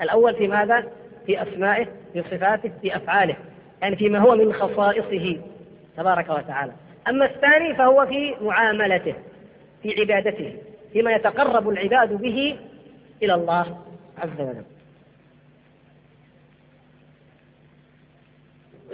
[0.01, 0.89] الأول في ماذا؟
[1.27, 3.37] في أسمائه في صفاته في أفعاله.
[3.83, 5.41] يعني فيما هو من خصائصه
[5.97, 6.73] تبارك وتعالى.
[7.09, 9.15] أما الثاني فهو في معاملته
[9.83, 10.57] في عبادته
[10.93, 12.59] فيما يتقرب العباد به
[13.23, 13.79] إلى الله
[14.19, 14.65] عز وجل.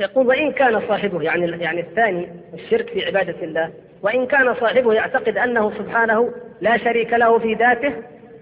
[0.01, 3.73] يقول وإن كان صاحبه يعني يعني الثاني الشرك في عبادة الله.
[4.03, 7.95] وإن كان صاحبه يعتقد أنه سبحانه لا شريك له في ذاته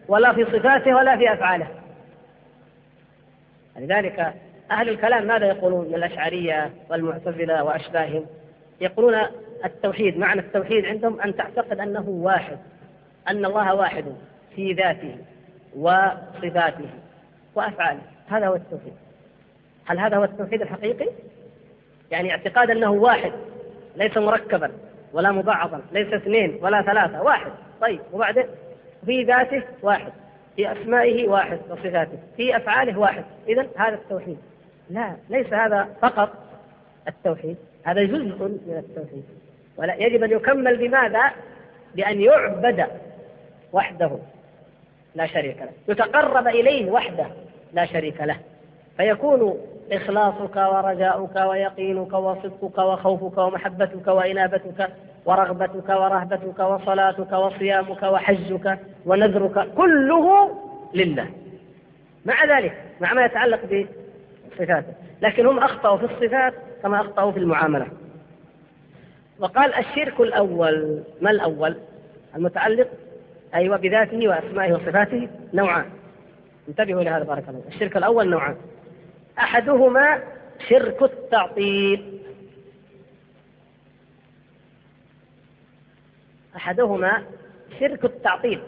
[0.09, 1.69] ولا في صفاته ولا في أفعاله.
[3.79, 4.35] لذلك
[4.71, 8.27] أهل الكلام ماذا يقولون؟ من الأشعرية والمعتزلة وأشباههم.
[8.81, 9.15] يقولون
[9.67, 12.59] التوحيد معنى التوحيد عندهم أن تعتقد أنه واحد
[13.29, 14.05] أن الله واحد
[14.57, 15.17] في ذاته
[15.77, 16.89] وصفاته
[17.55, 18.01] وأفعاله.
[18.29, 18.93] هذا هو التوحيد.
[19.87, 21.07] هل هذا هو التوحيد الحقيقي؟
[22.11, 23.33] يعني اعتقاد أنه واحد
[23.97, 24.73] ليس مركبا
[25.13, 27.53] ولا مبعضا ليس اثنين ولا ثلاثة واحد.
[27.81, 28.47] طيب وبعدين
[29.07, 30.13] في ذاته واحد
[30.57, 33.25] في أسمائه واحد وصفاته في أفعاله واحد.
[33.49, 34.39] إذا هذا التوحيد.
[34.91, 36.31] لا ليس هذا فقط
[37.09, 39.25] التوحيد هذا جزء من التوحيد.
[39.79, 41.31] ولا يجب أن يكمل بماذا؟
[41.95, 42.87] بأن يعبد
[43.73, 44.11] وحده
[45.15, 45.71] لا شريك له.
[45.89, 47.27] يتقرب إليه وحده
[47.73, 48.37] لا شريك له.
[48.97, 49.59] فيكون
[49.93, 54.91] إخلاصك ورجاؤك ويقينك وصدقك وخوفك ومحبتك وإنابتك
[55.25, 60.51] ورغبتك ورهبتك وصلاتك وصيامك وحجك ونذرك كله
[60.95, 61.27] لله.
[62.27, 63.61] مع ذلك مع ما يتعلق
[64.51, 64.93] بصفاته.
[65.23, 67.87] لكن هم أخطأوا في الصفات كما أخطأوا في المعاملة.
[69.39, 71.77] وقال الشرك الأول ما الأول؟
[72.37, 72.89] المتعلق
[73.55, 75.91] أيوة بذاته وأسمائه وصفاته نوعان.
[76.69, 78.57] انتبهوا لهذا بارك الله الشرك الأول نوعان.
[79.39, 80.23] أحدهما
[80.69, 82.21] شرك التعطيل.
[86.57, 87.23] أحدهما
[87.81, 88.61] شرك التعطيل.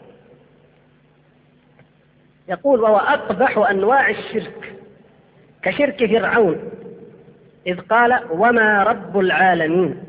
[2.47, 4.75] يقول وهو أقبح أنواع الشرك
[5.61, 6.71] كشرك فرعون
[7.67, 10.08] إذ قال وما رب العالمين.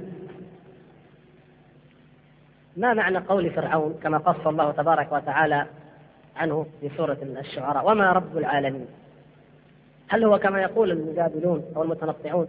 [2.81, 5.67] ما معنى قول فرعون كما قص الله تبارك وتعالى
[6.37, 8.87] عنه في سورة الشعراء؟ وما رب العالمين.
[10.09, 12.49] هل هو كما يقول المجادلون أو المتنطعون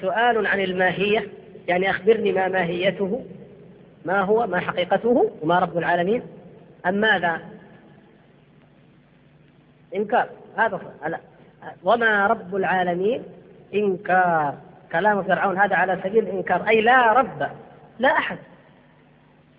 [0.00, 1.28] سؤال عن الماهية؟
[1.68, 3.24] يعني أخبرني ما ماهيته
[4.04, 6.22] ما هو ما حقيقته وما رب العالمين؟
[6.86, 7.40] أم ماذا؟
[9.94, 10.28] إنكار.
[10.56, 10.80] هذا
[11.84, 13.22] وما رب العالمين؟
[13.74, 14.54] إنكار.
[14.92, 16.68] كلام فرعون هذا على سبيل الإنكار.
[16.68, 17.48] أي لا رب
[17.98, 18.38] لا أحد.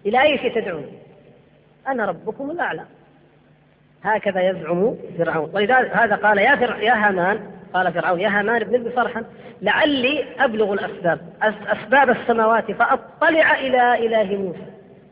[0.06, 0.86] إلى أي شيء تدعون؟
[1.88, 2.84] أنا ربكم الأعلى.
[4.04, 5.50] هكذا يزعم فرعون.
[5.54, 7.40] ولذلك هذا قال يا فرع يا هامان
[7.74, 9.24] قال فرعون يا هامان ابن لي صرحا
[9.62, 11.20] لعلي أبلغ الأسباب.
[11.44, 14.66] أسباب السماوات فأطلع إلى إله موسى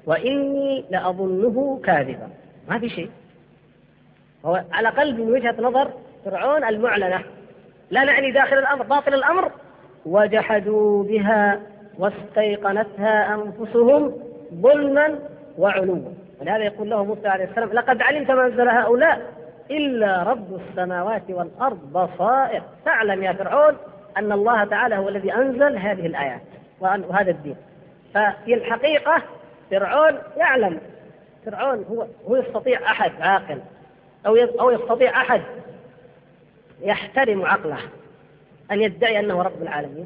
[0.06, 2.30] وإني لأظنه كاذبا.
[2.70, 3.10] ما في شيء.
[4.46, 5.92] هو على قلب من وجهة نظر
[6.26, 7.24] فرعون المعلنة.
[7.92, 9.52] لا نعني داخل الأمر باطل الأمر.
[10.06, 11.60] وجحدوا بها
[12.00, 15.20] واستيقنتها أنفسهم ظلما
[15.58, 16.00] وعلوا.
[16.42, 19.22] ولهذا يقول له موسى عليه السلام لقد علمت ما أنزل هؤلاء
[19.72, 22.64] إلا رب السماوات والأرض بصائر.
[22.86, 23.78] تعلم يا فرعون
[24.18, 26.42] أن الله تعالى هو الذي أنزل هذه الآيات
[26.80, 27.56] وهذا الدين.
[28.14, 29.22] ففي الحقيقة
[29.72, 30.80] فرعون يعلم.
[31.46, 33.62] فرعون هو هو يستطيع أحد عاقل
[34.26, 35.42] أو أو يستطيع أحد
[36.82, 37.78] يحترم عقله
[38.72, 40.06] أن يدعي أنه رب العالمين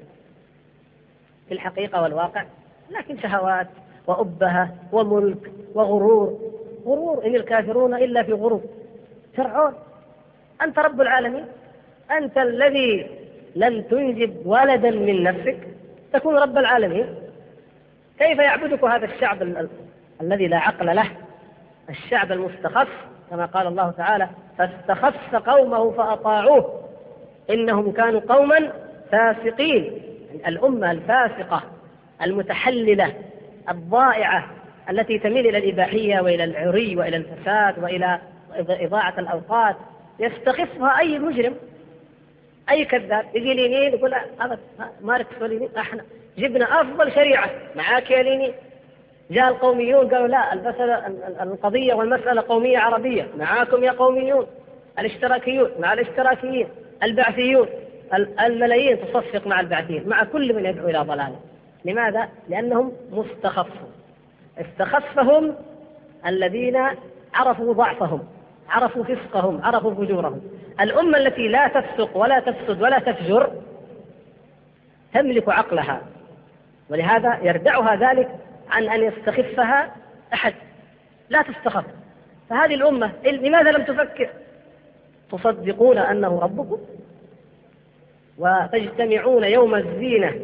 [1.48, 2.46] في الحقيقة والواقع
[2.90, 3.68] لكن شهوات
[4.08, 6.40] وأبهة وملك وغرور.
[6.86, 8.62] غرور إن الكافرون إلا في غرور.
[9.38, 9.74] فرعون
[10.62, 11.46] أنت رب العالمين.
[12.12, 13.08] أنت الذي
[13.56, 15.58] لم تنجب ولدا من نفسك.
[16.14, 17.16] تكون رب العالمين.
[18.20, 19.70] كيف يعبدك هذا الشعب ال-
[20.22, 21.08] الذي لا عقل له؟
[21.90, 22.88] الشعب المستخف
[23.30, 26.82] كما قال الله تعالى فاستخف قومه فأطاعوه.
[27.50, 28.72] إنهم كانوا قوما
[29.12, 29.84] فاسقين.
[30.30, 31.64] يعني الأمة الفاسقة
[32.22, 33.14] المتحللة.
[33.70, 34.50] الضائعة
[34.90, 38.20] التي تميل إلى الإباحية وإلى العري وإلى الفساد وإلى
[38.70, 39.76] إضاعة الأوقات.
[40.20, 41.56] يستخفها أي مجرم
[42.70, 43.26] أي كذاب.
[43.34, 44.60] يجي لينين يقول هذا
[45.02, 46.04] ماركس ولينين إحنا
[46.38, 48.54] جبنا أفضل شريعة معاك يا لينين
[49.32, 51.08] جاء القوميون قالوا لا المسألة
[51.44, 53.28] القضية والمسألة قومية عربية.
[53.38, 54.48] معاكم يا قوميون.
[55.00, 56.68] الاشتراكيون مع الاشتراكيين
[57.04, 57.68] البعثيون
[58.46, 60.10] الملايين تصفق مع البعثيين.
[60.10, 61.40] مع كل من يدعو إلى ضلاله
[61.86, 63.92] لماذا؟ لأنهم مستخفون.
[64.58, 65.56] استخفهم
[66.26, 66.78] الذين
[67.34, 68.24] عرفوا ضعفهم
[68.70, 70.42] عرفوا فسقهم عرفوا فجورهم.
[70.82, 73.52] الأمة التي لا تفسق ولا تفسد ولا تفجر
[75.14, 76.02] تملك عقلها
[76.90, 78.30] ولهذا يردعها ذلك
[78.70, 79.96] عن أن يستخفها
[80.34, 80.54] أحد.
[81.30, 81.86] لا تستخف.
[82.50, 84.30] فهذه الأمة لماذا لم تفكر؟
[85.32, 86.78] تصدقون أنه ربكم؟
[88.38, 90.40] وتجتمعون يوم الزينة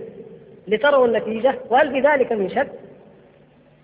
[0.68, 2.72] لتروا النتيجة وهل بذلك من شك؟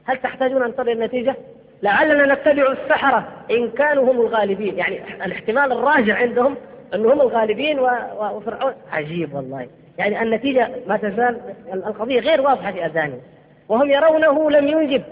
[0.05, 1.35] هل تحتاجون أن تروا النتيجة؟
[1.83, 4.77] لعلنا نتبع السحرة إن كانوا هم الغالبين.
[4.77, 6.55] يعني الاحتمال الراجع عندهم
[6.93, 8.73] أنهم هم الغالبين وفرعون.
[8.91, 9.67] عجيب والله.
[9.97, 11.41] يعني النتيجة ما تزال
[11.73, 13.21] القضية غير واضحة في أذانهم
[13.69, 15.03] وهم يرونه لم ينجب.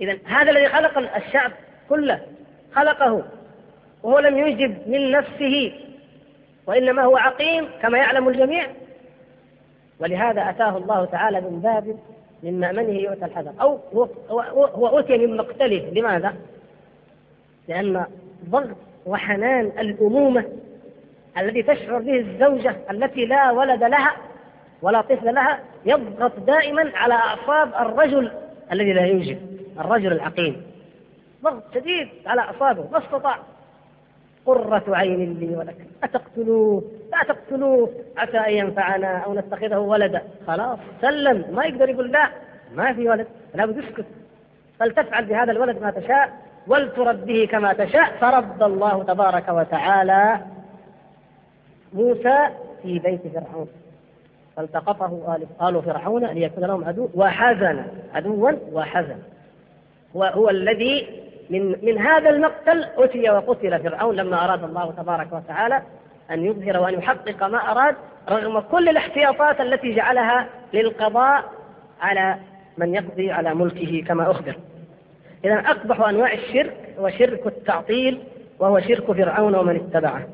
[0.00, 1.52] إذا هذا الذي خلق الشعب
[1.88, 2.20] كله
[2.74, 3.22] خلقه
[4.02, 5.72] وهو لم ينجب من نفسه
[6.66, 8.66] وإنما هو عقيم كما يعلم الجميع.
[10.04, 11.96] ولهذا أتاه الله تعالى من باب
[12.42, 13.52] من مأمنه يؤتى الحذر.
[13.60, 13.78] أو
[14.54, 15.90] هو أوتي من مقتله.
[15.92, 16.34] لماذا؟
[17.68, 18.06] لأن
[18.50, 20.44] ضغط وحنان الأمومة
[21.38, 24.16] الذي تشعر به الزوجة التي لا ولد لها
[24.82, 28.30] ولا طفل لها يضغط دائما على أعصاب الرجل
[28.72, 29.38] الذي لا ينجب
[29.78, 30.62] الرجل العقيم.
[31.42, 32.90] ضغط شديد على أعصابه.
[32.92, 33.38] ما استطاع؟
[34.46, 35.76] قرة عين لي ولك.
[36.02, 36.82] أتقتلوه؟
[37.14, 40.22] لا تقتلوه عسى أن ينفعنا أو نتخذه ولدا.
[40.46, 40.78] خلاص.
[41.00, 41.44] سلم.
[41.52, 42.28] ما يقدر يقول لا.
[42.74, 43.26] ما في ولد.
[43.54, 44.04] لا بد يسكت.
[44.80, 46.30] فلتفعل بهذا الولد ما تشاء
[46.66, 48.16] ولتربه كما تشاء.
[48.20, 50.40] فرد الله تبارك وتعالى
[51.92, 52.48] موسى
[52.82, 53.68] في بيت فرعون.
[54.56, 57.84] فالتقطه آل فرعون ليكون لهم عدو وحزن.
[58.14, 59.18] عدوا وحزن.
[60.14, 65.82] وهو الذي من من هذا المقتل أتي وقتل فرعون لما أراد الله تبارك وتعالى
[66.30, 67.96] أن يظهر وأن يحقق ما أراد
[68.28, 71.44] رغم كل الاحتياطات التي جعلها للقضاء
[72.00, 72.36] على
[72.78, 74.56] من يقضي على ملكه كما أخبر.
[75.44, 78.22] إذا أقبح أنواع الشرك هو شرك التعطيل
[78.58, 80.28] وهو شرك فرعون ومن اتبعه.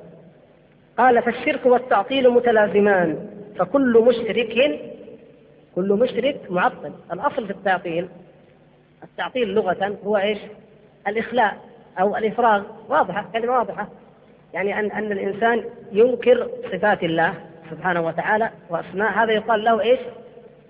[0.98, 4.80] قال فالشرك والتعطيل متلازمان فكل مشرك
[5.74, 6.92] كل مشرك معطل.
[7.12, 8.08] الأصل في التعطيل
[9.02, 10.38] التعطيل لغة هو إيش؟
[11.08, 11.56] الإخلاء
[12.00, 12.62] أو الإفراغ.
[12.88, 13.88] واضحة كلمة واضحة.
[14.54, 17.34] يعني أن أن الإنسان ينكر صفات الله
[17.70, 19.12] سبحانه وتعالى وأسماء.
[19.12, 20.00] هذا يقال له إيش؟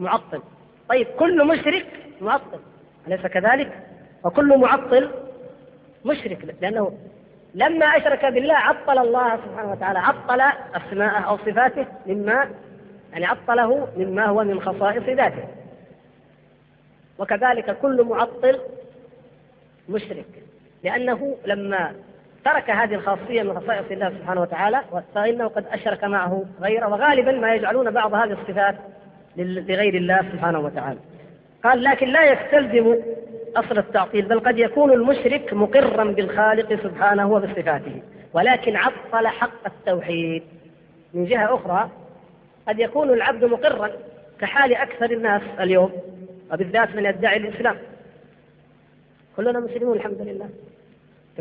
[0.00, 0.42] معطل.
[0.88, 1.86] طيب كل مشرك
[2.20, 2.58] معطل.
[3.06, 3.72] أليس كذلك؟
[4.24, 5.10] وكل معطل
[6.04, 6.98] مشرك لأنه
[7.54, 9.98] لما أشرك بالله عطل الله سبحانه وتعالى.
[9.98, 10.40] عطل
[10.74, 12.50] أسماءه أو صفاته مما
[13.12, 15.44] يعني عطله مما هو من خصائص ذاته.
[17.18, 18.60] وكذلك كل معطل
[19.88, 20.26] مشرك
[20.84, 21.92] لأنه لما
[22.44, 24.80] ترك هذه الخاصية من خصائص الله سبحانه وتعالى
[25.14, 28.74] فإنه قد أشرك معه غيره وغالبا ما يجعلون بعض هذه الصفات
[29.36, 30.98] لغير الله سبحانه وتعالى.
[31.64, 32.96] قال لكن لا يستلزم
[33.56, 40.42] أصل التعطيل بل قد يكون المشرك مقرا بالخالق سبحانه وبصفاته ولكن عطل حق التوحيد.
[41.14, 41.90] من جهة أخرى
[42.68, 43.90] قد يكون العبد مقرا
[44.40, 45.92] كحال أكثر الناس اليوم
[46.52, 47.76] وبالذات من يدعي الإسلام.
[49.36, 50.48] كلنا مسلمون الحمد لله.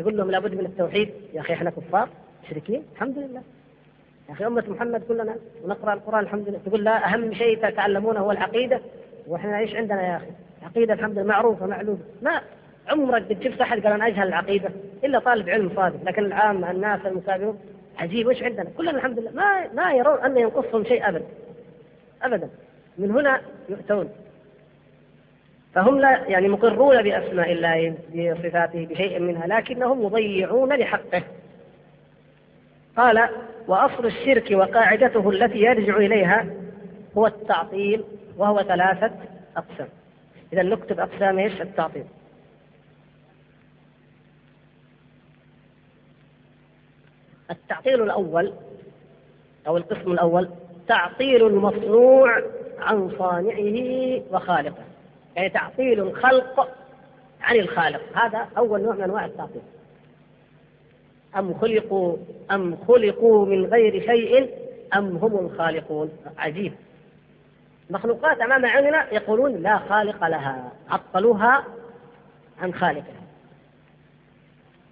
[0.00, 1.10] تقول لهم لابد من التوحيد.
[1.34, 2.08] يا أخي إحنا كفار
[2.44, 2.82] مشركين.
[2.92, 3.42] الحمد لله.
[4.28, 6.58] يا أخي أمة محمد كلنا ونقرأ القرآن الحمد لله.
[6.66, 8.80] تقول لا أهم شيء تتعلمونه هو العقيدة.
[9.26, 10.26] وإحنا إيش عندنا يا أخي؟
[10.62, 11.98] عقيدة الحمد لله معروفة معلومة.
[12.22, 12.40] ما
[12.88, 14.70] عمرك بتشوف أحد قال أنا أجهل العقيدة؟
[15.04, 16.04] إلا طالب علم صادق.
[16.04, 17.58] لكن العامة الناس المكابرون
[17.98, 18.26] عجيب.
[18.26, 19.30] وش عندنا؟ كلنا الحمد لله.
[19.30, 21.26] ما ما يرون أن ينقصهم شيء أبدا.
[22.22, 22.48] أبدا.
[22.98, 24.08] من هنا يؤتون.
[25.74, 31.22] فهم لا يعني مقرون بأسماء الله بصفاته بشيء منها لكنهم مضيعون لحقه.
[32.96, 33.28] قال
[33.68, 36.46] وأصل الشرك وقاعدته التي يرجع إليها
[37.16, 38.04] هو التعطيل
[38.36, 39.10] وهو ثلاثة
[39.56, 39.88] أقسام.
[40.52, 42.04] إذا نكتب أقسام إيش؟ التعطيل.
[47.50, 48.52] التعطيل الأول
[49.66, 50.48] أو القسم الأول
[50.88, 52.42] تعطيل المصنوع
[52.78, 54.84] عن صانعه وخالقه.
[55.36, 56.68] يعني تعطيل الخلق
[57.42, 58.00] عن الخالق.
[58.14, 59.62] هذا أول نوع من أنواع التعطيل.
[61.36, 62.16] أم خلقوا
[62.50, 64.50] أم خلقوا من غير شيء
[64.94, 66.72] أم هم الخالقون؟ عجيب.
[67.90, 71.64] مخلوقات أمام عيننا يقولون لا خالق لها عطلوها
[72.62, 73.20] عن خالقها.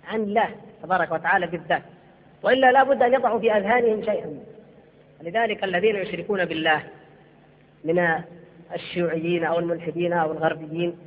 [0.09, 0.49] عن الله
[0.82, 1.82] تبارك وتعالى بالذات.
[2.43, 4.41] وإلا لا بد أن يضعوا في أذهانهم شيئا.
[5.22, 6.82] لذلك الذين يشركون بالله
[7.84, 7.99] من
[8.74, 10.98] الشيوعيين أو الملحدين أو الغربيين.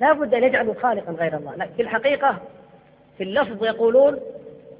[0.00, 1.56] لا بد أن يجعلوا خالقا غير الله.
[1.56, 2.38] لا في الحقيقة
[3.18, 4.20] في اللفظ يقولون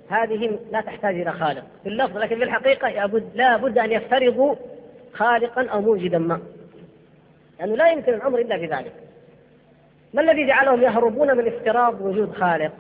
[0.09, 1.65] هذه لا تحتاج إلى خالق.
[1.83, 2.89] في اللفظ لكن في الحقيقة
[3.35, 4.55] لا بد أن يفترضوا
[5.13, 6.41] خالقا أو موجدا ما.
[7.59, 8.93] لأنه لا يمكن الأمر إلا بذلك
[10.15, 12.73] ما الذي جعلهم يهربون من افتراض وجود خالق؟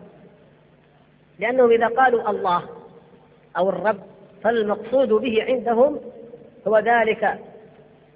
[1.38, 2.62] لأنهم إذا قالوا الله
[3.57, 4.00] أو الرب
[4.44, 6.00] فالمقصود به عندهم
[6.68, 7.38] هو ذلك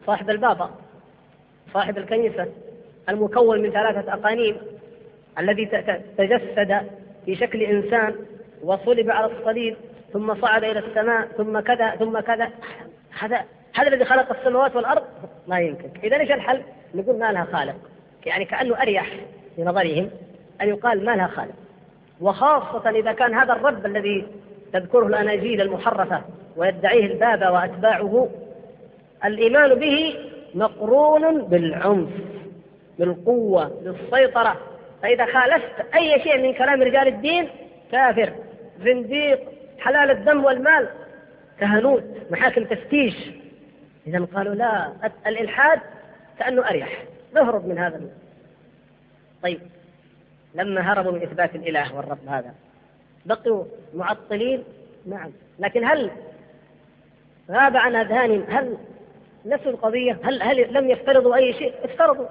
[0.06, 0.70] صاحب البابا
[1.74, 2.46] صاحب الكنيسة
[3.08, 4.56] المكون من ثلاثة أقانيم
[5.38, 5.66] الذي
[6.18, 6.80] تجسد
[7.26, 8.14] في شكل إنسان
[8.62, 9.76] وصلب على الصليب
[10.12, 12.50] ثم صعد إلى السماء ثم كذا ثم كذا.
[13.18, 13.44] هذا
[13.74, 15.02] هذا الذي خلق السماوات والأرض؟
[15.48, 15.88] ما يمكن.
[16.04, 16.62] إذا إيش الحل؟
[16.94, 17.76] نقول ما لها خالق.
[18.26, 19.10] يعني كأنه أريح
[19.56, 20.10] في نظرهم
[20.60, 21.54] أن يقال ما لها خالق.
[22.20, 24.26] وخاصة إذا كان هذا الرب الذي
[24.72, 26.22] تذكره الأناجيل المحرفة
[26.56, 28.28] ويدعيه البابا وأتباعه
[29.24, 30.14] الإيمان به
[30.54, 32.10] مقرون بالعنف
[32.98, 34.56] بالقوة بالسيطرة.
[35.02, 37.48] فإذا خالفت أي شيء من كلام رجال الدين
[37.92, 38.32] كافر
[38.84, 39.40] زنديق
[39.78, 40.88] حلال الدم والمال
[41.60, 43.14] كهنوت محاكم تفتيش.
[44.06, 44.92] إذا قالوا لا
[45.26, 45.80] الإلحاد
[46.38, 47.04] كأنه أريح.
[47.34, 48.00] نهرب من هذا.
[49.42, 49.60] طيب
[50.54, 52.54] لما هربوا من إثبات الإله والرب هذا
[53.26, 53.64] بقوا
[53.94, 54.64] معطلين؟
[55.06, 55.30] نعم.
[55.58, 56.10] لكن هل
[57.50, 58.76] غاب عن أذهانهم؟ هل
[59.46, 62.26] نسوا القضية هل, هل لم يفترضوا أي شيء؟ افترضوا.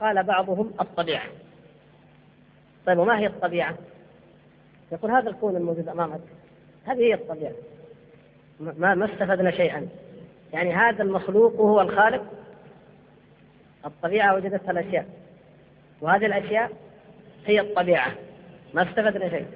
[0.00, 1.26] قال بعضهم الطبيعة.
[2.86, 3.74] طيب وما هي الطبيعة؟
[4.92, 6.20] يقول هذا الكون الموجود أمامك.
[6.84, 7.52] هذه هي الطبيعة.
[8.60, 9.88] ما ما استفدنا شيئا.
[10.52, 12.24] يعني هذا المخلوق هو الخالق.
[13.86, 15.06] الطبيعة وجدتها الأشياء.
[16.00, 16.70] وهذه الأشياء
[17.46, 18.12] هي الطبيعة.
[18.74, 19.46] ما استفدنا شيء.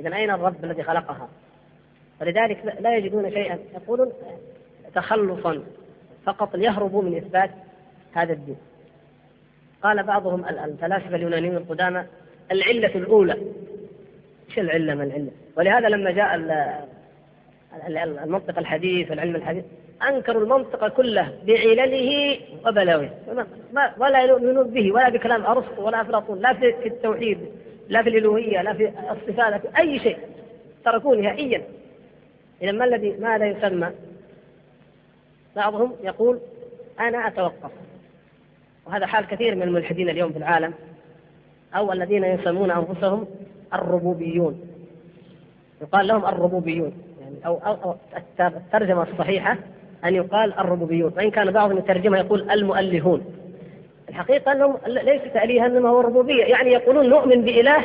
[0.00, 1.28] إذا أين الرب الذي خلقها؟
[2.20, 3.58] ولذلك لا يجدون شيئا.
[3.74, 4.12] يقولون
[4.94, 5.62] تخلصا
[6.26, 7.50] فقط ليهربوا من إثبات
[8.12, 8.56] هذا الدين.
[9.82, 12.04] قال بعضهم الفلاسفة اليونانيون القدامى
[12.52, 13.36] العلة الأولى.
[14.48, 16.34] إيش العلة؟ ما العلة؟ ولهذا لما جاء
[18.24, 19.64] المنطق الحديث والعلم الحديث
[20.08, 23.14] أنكروا المنطق كله بعلله وبلاويه.
[23.98, 27.38] ولا يؤمنون به ولا بكلام أرسطو ولا أفلاطون لا في التوحيد
[27.88, 30.18] لا في الألوهية لا في الصفات لا في أي شيء
[30.84, 31.62] تركوه نهائيا.
[32.62, 33.90] إذا ما الذي ماذا يسمى؟
[35.56, 36.38] بعضهم يقول
[37.00, 37.70] أنا أتوقف.
[38.86, 40.74] وهذا حال كثير من الملحدين اليوم في العالم
[41.74, 43.26] أو الذين يسمون أنفسهم
[43.74, 44.60] الربوبيون.
[45.82, 47.94] يقال لهم الربوبيون يعني أو, أو,
[48.40, 49.56] الترجمة الصحيحة
[50.04, 51.12] أن يقال الربوبيون.
[51.16, 53.24] وإن كان بعضهم يترجمها يقول المؤلهون.
[54.08, 56.44] الحقيقة أنهم ليس تأليها إنما هو الربوبية.
[56.44, 57.84] يعني يقولون نؤمن بإله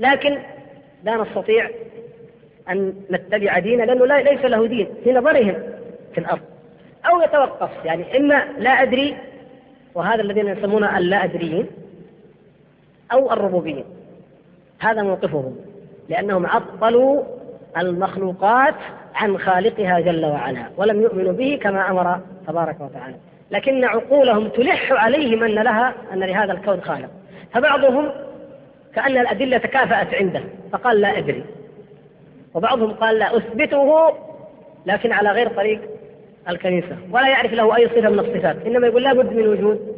[0.00, 0.38] لكن
[1.04, 1.70] لا نستطيع
[2.70, 5.69] أن نتبع دينه لأنه ليس له دين في نظرهم.
[6.14, 6.42] في الأرض.
[7.06, 7.70] أو يتوقف.
[7.84, 9.16] يعني إما لا أدري
[9.94, 11.66] وهذا الذين يسمونه اللا أدريين
[13.12, 13.84] أو الربوبيين.
[14.78, 15.56] هذا موقفهم.
[16.08, 17.22] لأنهم عطلوا
[17.78, 18.74] المخلوقات
[19.14, 23.16] عن خالقها جل وعلا ولم يؤمنوا به كما أمر تبارك وتعالى.
[23.50, 27.10] لكن عقولهم تلح عليهم أن لها أن لهذا الكون خالق.
[27.52, 28.10] فبعضهم
[28.94, 30.42] كأن الأدلة تكافأت عنده
[30.72, 31.44] فقال لا أدري.
[32.54, 34.12] وبعضهم قال لا أثبته
[34.86, 35.80] لكن على غير طريق
[36.50, 39.96] الكنيسة ولا يعرف له أي صفة من الصفات إنما يقول لا بد من وجود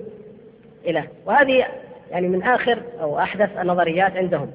[0.86, 1.08] إله.
[1.26, 1.66] وهذه
[2.10, 4.50] يعني من آخر أو أحدث النظريات عندهم.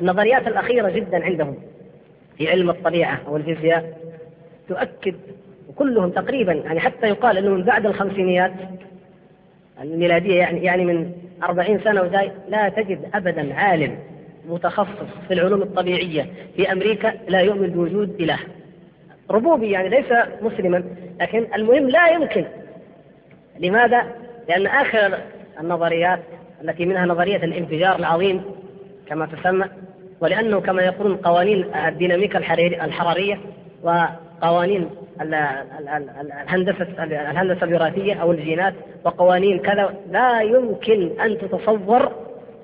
[0.00, 1.56] النظريات الأخيرة جدا عندهم
[2.38, 3.98] في علم الطبيعة أو الفيزياء
[4.68, 5.14] تؤكد
[5.68, 8.52] وكلهم تقريبا يعني حتى يقال أنه من بعد الخمسينيات
[9.80, 13.98] الميلادية يعني يعني من أربعين سنة وزاي لا تجد أبدا عالم.
[14.48, 16.26] متخصص في العلوم الطبيعية
[16.56, 18.38] في أمريكا لا يؤمن بوجود إله
[19.30, 20.84] ربوبي يعني ليس مسلما
[21.20, 22.44] لكن المهم لا يمكن
[23.60, 24.04] لماذا؟
[24.48, 25.18] لأن آخر
[25.60, 26.20] النظريات
[26.64, 28.42] التي منها نظرية الانفجار العظيم
[29.06, 29.66] كما تسمى
[30.20, 32.38] ولأنه كما يقولون قوانين الديناميكا
[32.84, 33.40] الحرارية
[33.82, 34.90] وقوانين
[35.20, 38.74] الهندسة الهندسة الوراثية أو الجينات
[39.04, 42.12] وقوانين كذا لا يمكن أن تتصور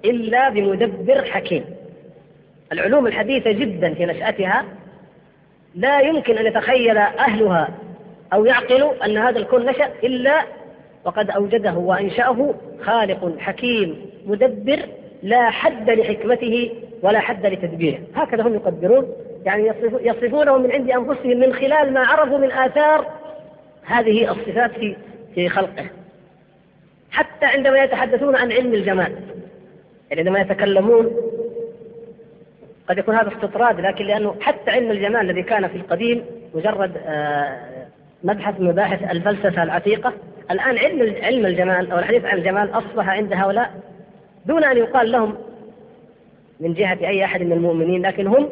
[0.05, 1.65] إلا بمدبر حكيم.
[2.73, 4.65] العلوم الحديثة جدا في نشأتها
[5.75, 7.69] لا يمكن أن يتخيل أهلها
[8.33, 10.45] أو يعقلوا أن هذا الكون نشأ إلا
[11.05, 13.97] وقد أوجده وأنشأه خالق حكيم
[14.27, 14.81] مدبر
[15.23, 16.71] لا حد لحكمته
[17.03, 17.99] ولا حد لتدبيره.
[18.15, 19.13] هكذا هم يقدرون.
[19.45, 23.07] يعني يصفونه من عند أنفسهم من خلال ما عرفوا من آثار
[23.85, 24.97] هذه الصفات في
[25.35, 25.87] في خلقه.
[27.11, 29.13] حتى عندما يتحدثون عن علم الجمال.
[30.11, 31.17] يعني عندما يتكلمون
[32.89, 37.87] قد يكون هذا استطراد لكن لأنه حتى علم الجمال الذي كان في القديم مجرد آه،
[38.25, 40.13] مبحث من مباحث الفلسفة العتيقة
[40.51, 43.71] الآن علم علم الجمال أو الحديث عن الجمال أصبح عند هؤلاء
[44.47, 45.37] دون أن يقال لهم
[46.61, 48.49] من جهة أي أحد من المؤمنين لكن هم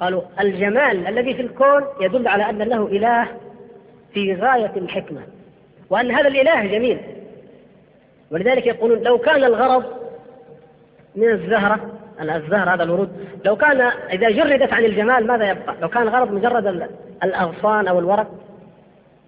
[0.00, 3.28] قالوا الجمال الذي في الكون يدل على أن له إله
[4.14, 5.20] في غاية الحكمة
[5.90, 6.98] وأن هذا الإله جميل.
[8.30, 9.97] ولذلك يقولون لو كان الغرض
[11.18, 11.80] من الزهرة
[12.20, 13.08] الزهر هذا الورود.
[13.44, 13.80] لو كان
[14.12, 16.88] إذا جردت عن الجمال ماذا يبقى؟ لو كان الغرض مجرد
[17.24, 18.30] الأغصان أو الورق؟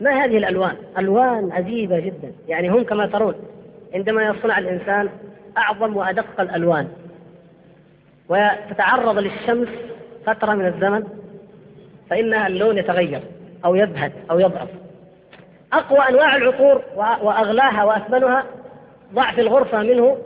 [0.00, 2.32] ما هذه الألوان؟ ألوان عجيبة جدا.
[2.48, 3.34] يعني هم كما ترون
[3.94, 5.08] عندما يصنع الإنسان
[5.58, 6.88] أعظم وأدق الألوان.
[8.28, 9.68] وتتعرض للشمس
[10.26, 11.04] فترة من الزمن
[12.10, 13.20] فإنها اللون يتغير
[13.64, 14.68] أو يبهت أو يضعف.
[15.72, 18.44] أقوى أنواع العطور وأغلاها وأثمنها
[19.14, 20.18] ضع في الغرفة منه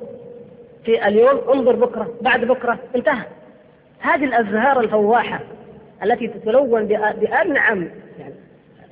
[0.84, 3.24] في اليوم انظر بكرة بعد بكرة انتهى.
[4.00, 5.40] هذه الأزهار الفواحة
[6.02, 6.84] التي تتلون
[7.20, 8.34] بأنعم يعني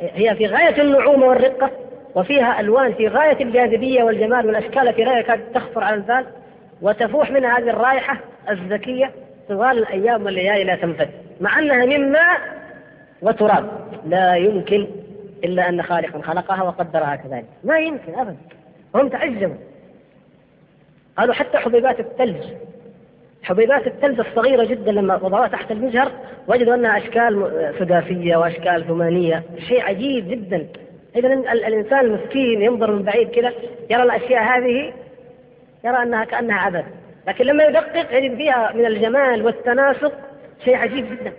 [0.00, 1.70] هي في غاية النعومة والرقة
[2.14, 6.26] وفيها ألوان في غاية الجاذبية والجمال والأشكال التي لا يكاد تخطر على البال
[6.82, 8.18] وتفوح منها هذه الرائحة
[8.50, 9.10] الزكية
[9.48, 11.08] طوال الأيام والليالي لا تنفد.
[11.40, 12.40] مع أنها من ماء
[13.22, 13.70] وتراب.
[14.06, 14.86] لا يمكن
[15.44, 17.44] إلا أن خالقا خلقها وقدرها كذلك.
[17.64, 18.36] ما يمكن أبدا.
[18.94, 19.54] هم تعجبوا.
[21.18, 22.42] قالوا حتى حبيبات الثلج.
[23.42, 26.12] حبيبات الثلج الصغيرة جدا لما وضعوها تحت المجهر
[26.48, 29.42] وجدوا أنها أشكال سداسية وأشكال ثمانية.
[29.68, 30.66] شيء عجيب جدا.
[31.16, 33.52] إذا الإنسان المسكين ينظر من بعيد كذا
[33.90, 34.92] يرى الأشياء هذه
[35.84, 36.84] يرى أنها كأنها عبث.
[37.28, 40.12] لكن لما يدقق يجد فيها من الجمال والتناسق
[40.64, 41.32] شيء عجيب جدا.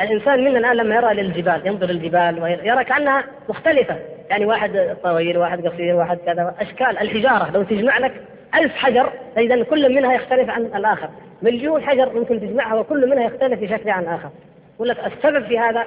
[0.00, 3.98] الإنسان منا الآن لما يرى للجبال ينظر للجبال ويرى كأنها مختلفة.
[4.30, 7.50] يعني واحد طويل واحد قصير واحد كذا أشكال الحجارة.
[7.50, 8.12] لو تجمع لك
[8.54, 11.08] ألف حجر أن كل منها يختلف عن الآخر.
[11.42, 14.30] مليون حجر ممكن تجمعها وكل منها يختلف في شكلها عن الآخر.
[14.76, 15.86] يقول لك السبب في هذا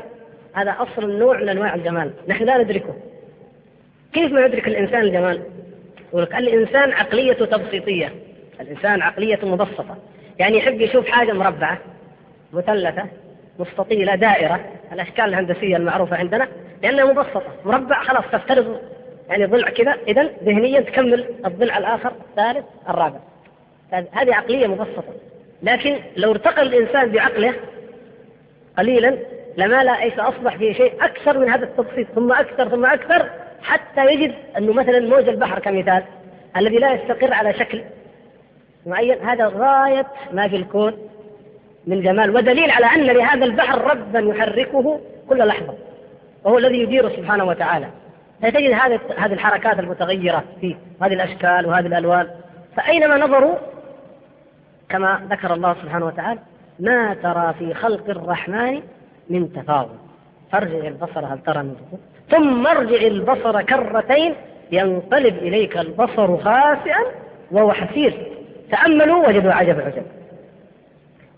[0.54, 2.12] هذا أصل نوع من أنواع الجمال.
[2.28, 2.96] نحن لا ندركه.
[4.14, 5.42] كيف ما يدرك الإنسان الجمال؟
[6.10, 8.14] يقول لك الإنسان عقليته تبسيطية.
[8.62, 9.98] الإنسان عقلية مبسطة.
[10.40, 11.80] يعني يحب يشوف حاجة مربعة
[12.54, 13.06] مثلثة
[13.60, 14.60] مستطيلة دائرة.
[14.94, 16.48] الأشكال الهندسية المعروفة عندنا
[16.84, 18.80] لأنها مبسطة مربع خلاص تفترض
[19.30, 23.20] يعني ضلع كذا إذا ذهنيا تكمل الضلع الآخر الثالث الرابع.
[23.92, 25.14] هذه عقلية مبسطة.
[25.64, 27.54] لكن لو ارتقى الإنسان بعقله
[28.78, 29.18] قليلا
[29.58, 33.30] لما لا إيش أصبح في شيء أكثر من هذا التبسيط ثم أكثر ثم أكثر
[33.62, 36.04] حتى يجد أنه مثلا موج البحر كمثال
[36.58, 37.84] الذي لا يستقر على شكل
[38.86, 39.20] معين.
[39.26, 40.94] هذا غاية ما في الكون
[41.88, 45.00] من جمال ودليل على أن لهذا البحر ربا يحركه
[45.30, 45.89] كل لحظة.
[46.44, 47.88] وهو الذي يديره سبحانه وتعالى.
[48.42, 48.72] فتجد
[49.18, 52.28] هذه الحركات المتغيرة فيه هذه الأشكال وهذه الألوان.
[52.76, 53.56] فأينما نظروا
[54.90, 56.40] كما ذكر الله سبحانه وتعالى
[56.80, 58.82] ما ترى في خلق الرحمن
[59.30, 59.90] من تفاوت
[60.52, 62.00] فارجع البصر هل ترى من تفاوت
[62.32, 64.36] ثم ارجع البصر كرتين
[64.72, 67.00] ينقلب إليك البصر خاسئا
[67.52, 68.28] وهو حسير.
[68.72, 70.04] تأملوا وجدوا عجب عجب.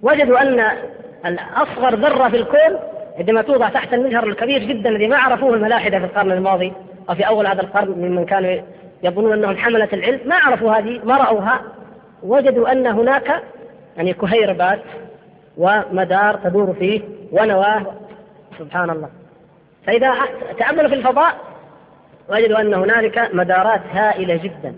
[0.02, 0.66] وجدوا أن
[1.26, 2.80] الأصغر ذرة في الكون
[3.18, 6.74] عندما توضع تحت المجهر الكبير جدا الذي ما عرفوه الملاحدة في القرن الماضي
[7.09, 8.62] أو في أول هذا القرن ممن كانوا
[9.03, 11.62] يظنون أنهم حملة العلم ما عرفوا هذه ما رأوها
[12.24, 13.43] وجدوا أن هناك
[13.97, 14.80] يعني كهيربات
[15.57, 17.01] ومدار تدور فيه
[17.32, 17.86] ونواه.
[18.59, 19.09] سبحان الله.
[19.86, 20.14] فإذا
[20.59, 21.36] تأملوا في الفضاء
[22.30, 24.76] وجدوا أن هنالك مدارات هائلة جدا.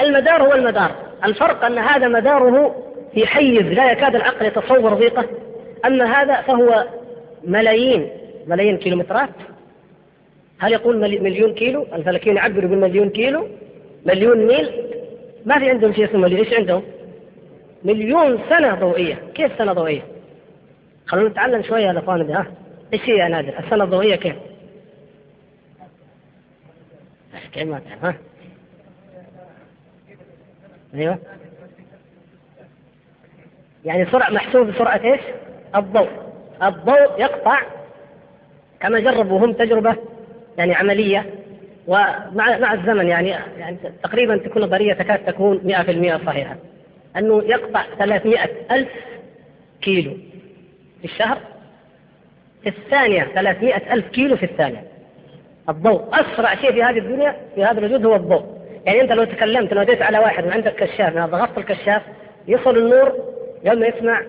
[0.00, 0.90] المدار هو المدار.
[1.24, 2.74] الفرق أن هذا مداره
[3.14, 5.24] في حيز لا يكاد العقل يتصور ضيقه.
[5.86, 6.84] أما هذا فهو
[7.44, 8.08] ملايين
[8.46, 9.30] ملايين كيلومترات.
[10.58, 13.48] هل يقول مليون كيلو؟ الفلكيين يعبروا بالمليون كيلو.
[14.06, 14.70] مليون ميل؟
[15.46, 16.82] ما في عندهم شيء اسمه إيش عندهم؟
[17.84, 19.18] مليون سنة ضوئية.
[19.34, 20.02] كيف سنة ضوئية؟
[21.06, 22.46] خلونا نتعلم شوية يا أخوان ها؟
[22.92, 24.36] إيش هي يا نادر؟ السنة الضوئية كيف؟
[27.52, 28.14] كيف ما ها؟
[30.94, 31.18] أيوه.
[33.84, 35.20] يعني سرعة محسوب بسرعة إيش؟
[35.76, 36.29] الضوء.
[36.62, 37.62] الضوء يقطع
[38.80, 39.96] كما جربوا هم تجربة
[40.58, 41.26] يعني عملية
[41.86, 46.56] ومع مع الزمن يعني يعني تقريبا تكون نظرية تكاد تكون 100% صحيحة
[47.16, 48.38] أنه يقطع 300
[48.70, 48.88] ألف
[49.82, 50.16] كيلو
[50.98, 51.38] في الشهر
[52.62, 54.84] في الثانية 300 ألف كيلو في الثانية.
[55.68, 58.44] الضوء أسرع شيء في هذه الدنيا في هذا الوجود هو الضوء.
[58.86, 62.02] يعني أنت لو تكلمت لو جيت على واحد وعندك كشاف لو ضغطت الكشاف
[62.48, 63.14] يصل النور
[63.64, 64.22] يوم ما يسمع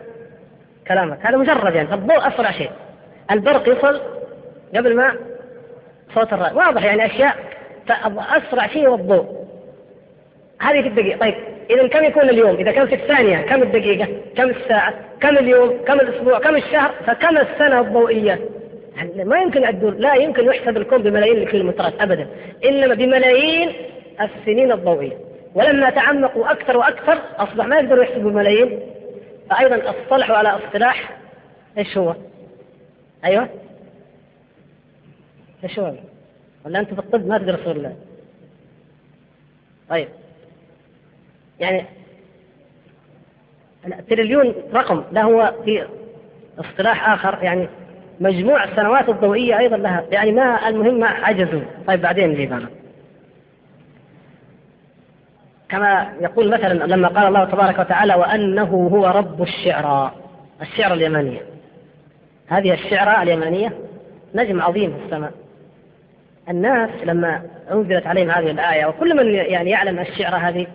[0.94, 2.72] كلامك هذا مجرد يعني الضوء أسرع شيء
[3.32, 4.02] البرق يصل
[4.76, 5.16] قبل ما
[6.16, 7.36] صوت الرأي واضح يعني أشياء
[8.18, 9.26] أسرع شيء هو الضوء
[10.62, 11.36] هذه في الدقيقة طيب
[11.70, 16.00] إذا كم يكون اليوم؟ إذا كان في الثانية كم الدقيقة؟ كم الساعة؟ كم اليوم؟ كم
[16.00, 18.40] الأسبوع؟ كم الشهر؟ فكم السنة الضوئية؟
[18.96, 22.28] يعني ما يمكن أدور لا يمكن يحسب الكون بملايين الكيلومترات أبدا
[22.66, 23.74] إنما بملايين
[24.22, 25.18] السنين الضوئية
[25.56, 28.80] ولما تعمقوا أكثر وأكثر أصبح ما يقدروا يحسبوا ملايين
[29.52, 31.18] فأيضا اصطلحوا على اصطلاح
[31.78, 32.16] إيش هو؟
[33.26, 33.50] أيوه.
[35.64, 35.94] إيش هو؟
[36.66, 37.96] ولا أنت في الطب ما تدرسوا الله
[39.90, 40.08] طيب.
[41.60, 41.86] يعني
[43.86, 45.88] التريليون رقم لا هو في
[46.60, 47.68] اصطلاح آخر يعني
[48.20, 51.62] مجموع السنوات الضوئية أيضا لها يعني ما المهم ما عجزوا.
[51.88, 52.70] طيب بعدين نجيب أنا
[55.72, 60.12] كما يقول مثلا لما قال الله تبارك وتعالى وأنه هو رب الشعرى
[60.62, 61.42] الشعر اليمانية.
[62.48, 63.74] هذه الشعرى اليمانية
[64.36, 65.32] نجم عظيم في السماء.
[66.50, 67.42] الناس لما
[67.72, 70.68] أنزلت عليهم هذه الآية وكل من يعني يعلم الشعر هذه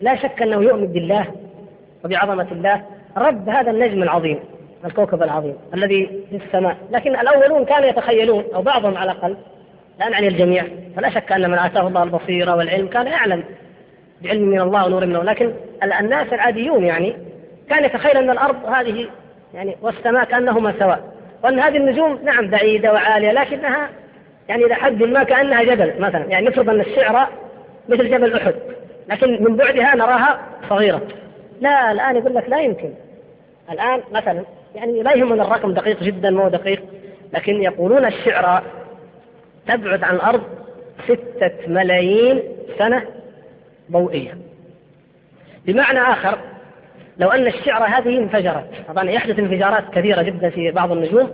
[0.00, 1.26] لا شك أنه يؤمن بالله
[2.04, 2.82] وبعظمة الله.
[3.16, 4.38] رب هذا النجم العظيم
[4.84, 6.76] الكوكب العظيم الذي في السماء.
[6.90, 9.36] لكن الأولون كانوا يتخيلون أو بعضهم على الأقل
[10.00, 10.64] لا نعني الجميع.
[10.96, 13.44] فلا شك أن من آتاه الله البصيرة والعلم كان يعلم
[14.22, 15.52] بعلم من الله ونور من الله لكن
[16.00, 17.16] الناس العاديون يعني
[17.70, 19.06] كان يتخيل أن الأرض هذه
[19.54, 21.12] يعني والسماء كأنهما سواء.
[21.44, 23.90] وأن هذه النجوم نعم بعيدة وعالية لكنها
[24.48, 26.24] يعني إلى حد ما كأنها جبل مثلا.
[26.24, 27.28] يعني نفرض أن الشعرى
[27.88, 28.54] مثل جبل أحد
[29.08, 31.02] لكن من بعدها نراها صغيرة.
[31.60, 32.90] لا الآن يقول لك لا يمكن.
[33.70, 34.44] الآن مثلا
[34.74, 36.82] يعني لا يهمنا الرقم دقيق جدا مو دقيق
[37.32, 38.62] لكن يقولون الشعرى
[39.68, 40.42] تبعد عن الأرض
[41.04, 42.42] ستة ملايين
[42.78, 43.02] سنة
[43.90, 44.38] ضوئية
[45.66, 46.38] بمعنى آخر
[47.18, 51.30] لو أن الشعرة هذه انفجرت طبعا يحدث انفجارات كثيرة جدا في بعض النجوم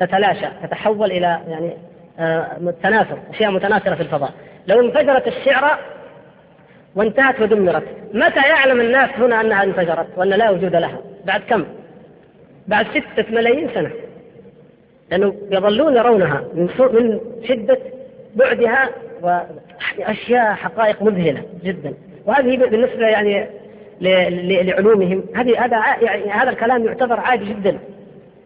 [0.00, 1.76] تتلاشى تتحول إلى يعني
[2.18, 4.32] آه تناثر أشياء متناثرة في الفضاء.
[4.66, 5.78] لو انفجرت الشعرة
[6.94, 7.84] وانتهت ودمرت
[8.14, 11.64] متى يعلم الناس هنا أنها انفجرت وأن لا وجود لها؟ بعد كم؟
[12.68, 13.90] بعد ستة ملايين سنة.
[15.10, 17.78] لأنه يظلون يرونها من, من شدة
[18.36, 18.88] بعدها
[19.22, 21.94] وأشياء حقائق مذهلة جدا.
[22.26, 23.46] وهذه بالنسبة يعني
[24.62, 27.78] لعلومهم هذه هذا يعني هذا الكلام يعتبر عادي جدا.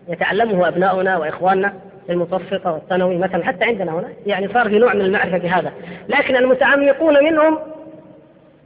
[0.09, 1.75] يتعلمه أبناؤنا وإخواننا
[2.07, 5.72] في المتوسطة والثانوي مثلا حتى عندنا هنا يعني صار في نوع من المعرفة بهذا
[6.09, 7.59] لكن المتعمقون منهم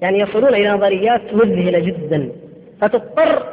[0.02, 2.28] يعني يصلون إلى نظريات مذهلة جدا.
[2.80, 3.46] فتضطر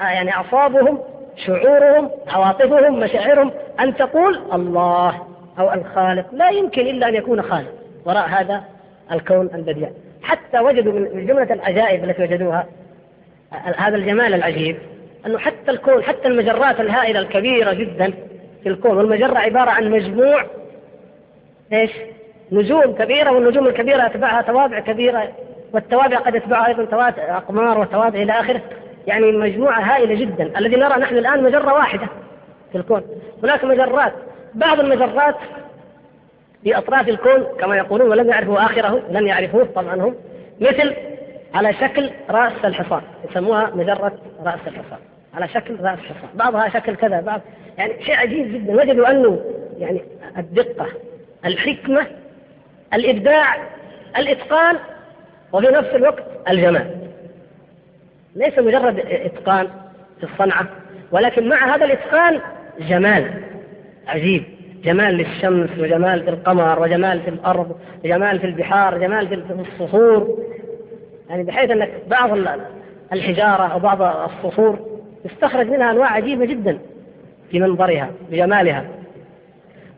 [0.00, 0.98] يعني أعصابهم
[1.46, 3.50] شعورهم عواطفهم مشاعرهم
[3.80, 5.31] أن تقول الله.
[5.58, 7.72] أو الخالق لا يمكن إلا أن يكون خالق.
[8.04, 8.62] وراء هذا
[9.12, 9.90] الكون البديع.
[10.22, 12.66] حتى وجدوا من جملة العجائب التي وجدوها
[13.76, 14.76] هذا الجمال العجيب
[15.26, 18.12] أنه حتى الكون حتى المجرات الهائلة الكبيرة جدا
[18.62, 20.44] في الكون والمجرة عبارة عن مجموع
[21.72, 21.90] إيش؟
[22.52, 25.32] نجوم كبيرة والنجوم الكبيرة يتبعها توابع كبيرة
[25.72, 28.60] والتوابع قد يتبعها أيضا توابع أقمار وتوابع إلى آخره.
[29.06, 32.06] يعني مجموعة هائلة جدا الذي نرى نحن الآن مجرة واحدة
[32.72, 33.02] في الكون.
[33.42, 34.12] هناك مجرات
[34.54, 35.36] بعض المجرات
[36.62, 40.14] في أطراف الكون كما يقولون ولم يعرفوا آخره لم يعرفوه طبعا هم
[40.60, 40.94] مثل
[41.54, 44.98] على شكل رأس الحصان يسموها مجرة رأس الحصان
[45.34, 47.40] على شكل رأس الحصان بعضها شكل كذا بعض
[47.78, 49.40] يعني شيء عجيب جدا وجدوا أنه
[49.78, 50.02] يعني
[50.38, 50.86] الدقة
[51.44, 52.06] الحكمة
[52.94, 53.56] الإبداع
[54.18, 54.76] الإتقان
[55.52, 56.96] وفي نفس الوقت الجمال.
[58.36, 59.68] ليس مجرد إتقان
[60.20, 60.66] في الصنعة
[61.12, 62.40] ولكن مع هذا الإتقان
[62.80, 63.42] جمال.
[64.08, 64.44] عجيب.
[64.84, 70.38] جمال للشمس وجمال في القمر وجمال في الأرض وجمال في البحار وجمال في الصخور.
[71.30, 72.30] يعني بحيث أنك بعض
[73.12, 74.78] الحجارة أو بعض الصخور
[75.24, 76.78] يستخرج منها أنواع عجيبة جدا
[77.50, 78.84] في منظرها بجمالها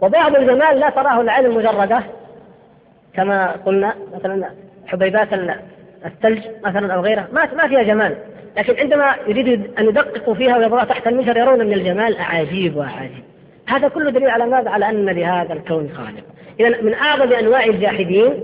[0.01, 2.03] وبعض الجمال لا تراه العين المجردة
[3.15, 4.51] كما قلنا مثلا
[4.87, 5.29] حبيبات
[6.07, 8.17] الثلج مثلا أو غيرها ما ما فيها جمال.
[8.57, 13.25] لكن عندما يريدوا أن يدققوا فيها ويضعوها تحت المجهر يرون من الجمال اعاجيب واعاجيب
[13.69, 16.25] هذا كله دليل على ماذا؟ على أن لهذا الكون خالق.
[16.61, 18.43] إذا من أعظم أنواع الجاحدين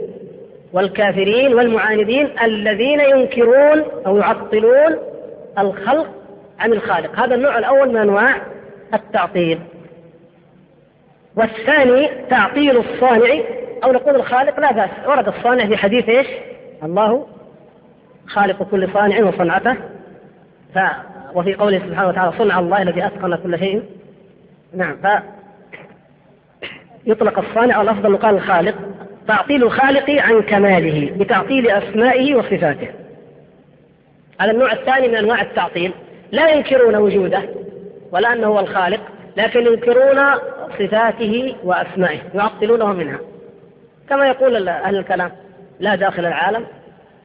[0.72, 4.96] والكافرين والمعاندين الذين ينكرون أو يعطلون
[5.58, 6.08] الخلق
[6.58, 7.20] عن الخالق.
[7.20, 8.36] هذا النوع الأول من أنواع
[8.94, 9.58] التعطيل.
[11.36, 13.40] والثاني تعطيل الصانع
[13.84, 14.90] أو نقول الخالق لا بأس.
[15.06, 16.26] ورد الصانع في حديث إيش؟
[16.82, 17.26] الله
[18.26, 19.76] خالق كل صانع وصنعته.
[20.74, 20.78] ف
[21.34, 23.82] وفي قوله سبحانه وتعالى صنع الله الذي أتقن كل شيء.
[24.74, 24.96] نعم.
[24.96, 25.06] ف
[27.06, 28.74] يطلق الصانع أو الأفضل يقال الخالق
[29.28, 32.88] تعطيل الخالق عن كماله بتعطيل أسمائه وصفاته.
[34.40, 35.92] هذا النوع الثاني من أنواع التعطيل.
[36.32, 37.42] لا ينكرون وجوده
[38.12, 39.00] ولا أنه هو الخالق
[39.36, 40.20] لكن ينكرون
[40.78, 43.18] صفاته وأسمائه يعطلونه منها.
[44.08, 45.32] كما يقول أهل الكلام
[45.80, 46.66] لا داخل العالم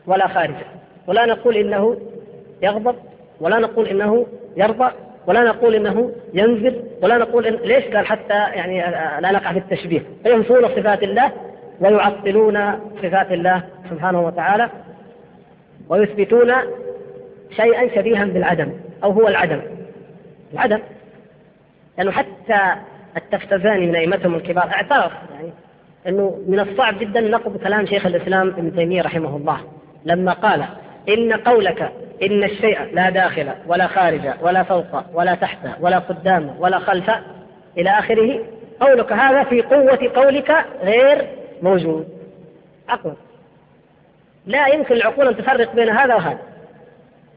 [0.07, 0.65] ولا خارجه.
[1.07, 1.97] ولا نقول إنه
[2.61, 2.95] يغضب
[3.39, 4.27] ولا نقول إنه
[4.57, 4.91] يرضى
[5.28, 8.80] ولا نقول إنه ينزل ولا نقول إن ليش قال حتى يعني
[9.21, 11.32] لا نقع في التشبيه؟ فينفون صفات الله
[11.80, 14.69] ويعطلون صفات الله سبحانه وتعالى
[15.89, 16.53] ويثبتون
[17.55, 18.71] شيئا شبيها بالعدم
[19.03, 19.61] أو هو العدم.
[20.53, 20.80] العدم.
[21.97, 22.82] لأنه يعني حتى
[23.17, 25.49] التفتزاني من أئمتهم الكبار اعترف يعني
[26.07, 29.57] إنه من الصعب جدا نقض كلام شيخ الإسلام ابن تيمية رحمه الله
[30.05, 30.65] لما قال
[31.09, 31.91] إن قولك
[32.24, 37.11] إن الشيء لا داخل ولا خارج ولا فوق ولا تحت ولا قدام ولا خلف
[37.78, 38.39] إلى آخره.
[38.80, 41.28] قولك هذا في قوة قولك غير
[41.61, 42.07] موجود.
[42.89, 43.13] عقلا
[44.45, 46.39] لا يمكن العقول أن تفرق بين هذا وهذا.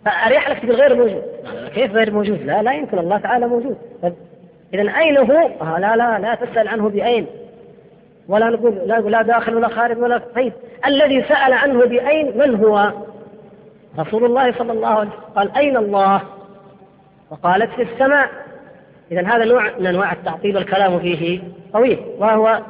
[0.04, 1.22] فأريح لك بالغير موجود.
[1.74, 2.98] كيف غير موجود؟ لا لا يمكن.
[2.98, 3.78] الله تعالى موجود.
[4.74, 7.26] إذا أين هو آه لا لا لا تسأل عنه بأين.
[8.28, 10.52] ولا نقول لا لا داخل ولا خارج ولا طيب.
[10.86, 12.92] الذي سأل عنه بأين؟ من هو؟
[13.98, 16.22] رسول الله صلى الله عليه وسلم قال أين الله؟
[17.30, 18.30] وقالت في السماء.
[19.12, 21.40] إذا هذا نوع من أنواع التعطيل والكلام فيه
[21.72, 21.98] طويل.
[22.18, 22.62] وهو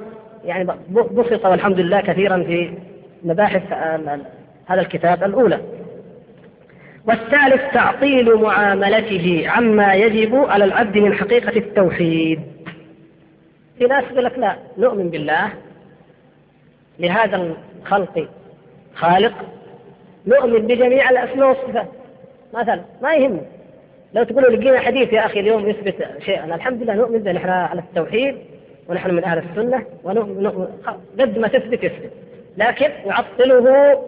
[0.45, 2.75] يعني بسط والحمد لله كثيرا في
[3.25, 3.73] مباحث
[4.67, 5.61] هذا الكتاب الأولى.
[7.07, 12.41] والثالث تعطيل معاملته عما يجب على العبد من حقيقة التوحيد.
[13.79, 15.53] في ناس يقول لك لا نؤمن بالله.
[16.99, 18.29] لهذا الخلق
[18.95, 19.35] خالق
[20.27, 21.89] نؤمن بجميع الأسماء والصفات.
[22.55, 23.43] مثلا ما يهمنا
[24.15, 27.81] لو تقولوا لقينا حديث يا أخي اليوم يثبت شيئا الحمد لله نؤمن به نحن على
[27.81, 28.37] التوحيد
[28.89, 30.47] ونحن من أهل السنة ونؤمن
[31.19, 32.11] قد ما تثبت يثبت.
[32.57, 33.99] لكن يعطله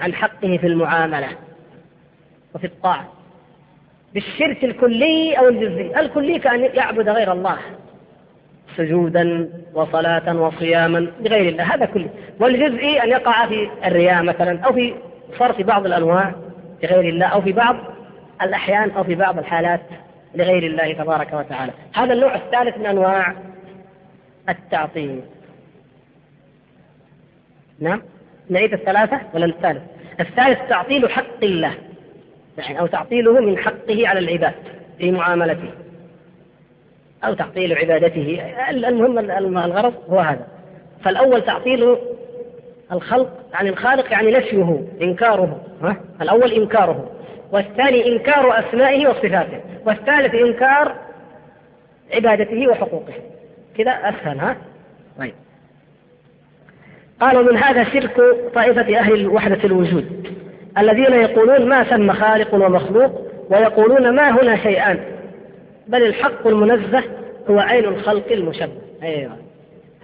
[0.00, 1.28] عن حقه في المعاملة
[2.54, 3.12] وفي الطاعة
[4.14, 7.58] بالشرك الكلي أو الجزئي الكلي كأن يعبد غير الله.
[8.78, 12.08] سجودا وصلاة وصياما لغير الله هذا كله.
[12.40, 14.94] والجزئي أن يقع في الرياء مثلا أو في
[15.38, 16.32] صرف بعض الأنواع
[16.82, 17.76] لغير الله أو في بعض
[18.42, 19.80] الأحيان أو في بعض الحالات
[20.34, 21.72] لغير الله تبارك وتعالى.
[21.94, 23.34] هذا النوع الثالث من أنواع
[24.48, 25.20] التعطيل.
[27.80, 28.02] نعم؟
[28.50, 29.82] نعيد الثلاثة ولا الثالث؟
[30.20, 31.74] الثالث تعطيل حق الله
[32.58, 34.54] يعني أو تعطيله من حقه على العباد
[34.98, 35.70] في معاملته.
[37.24, 38.54] أو تعطيل عبادته.
[38.70, 39.18] المهم
[39.58, 40.46] الغرض هو هذا.
[41.04, 41.96] فالأول تعطيل
[42.92, 45.60] الخلق عن الخالق يعني نفيه إنكاره.
[45.82, 47.10] ها؟ الأول إنكاره.
[47.52, 49.60] والثاني إنكار أسمائه وصفاته.
[49.86, 50.94] والثالث إنكار
[52.14, 53.14] عبادته وحقوقه.
[53.78, 54.56] كذا أسهل ها؟
[55.18, 55.34] طيب.
[57.20, 58.20] قالوا من هذا شرك
[58.54, 60.28] طائفة أهل وحدة الوجود
[60.78, 65.17] الذين يقولون ما ثم خالق ومخلوق ويقولون ما هنا شيئان.
[65.88, 67.02] بل الحق المنزه
[67.50, 68.78] هو عين الخلق المشبه.
[69.02, 69.36] أيوة.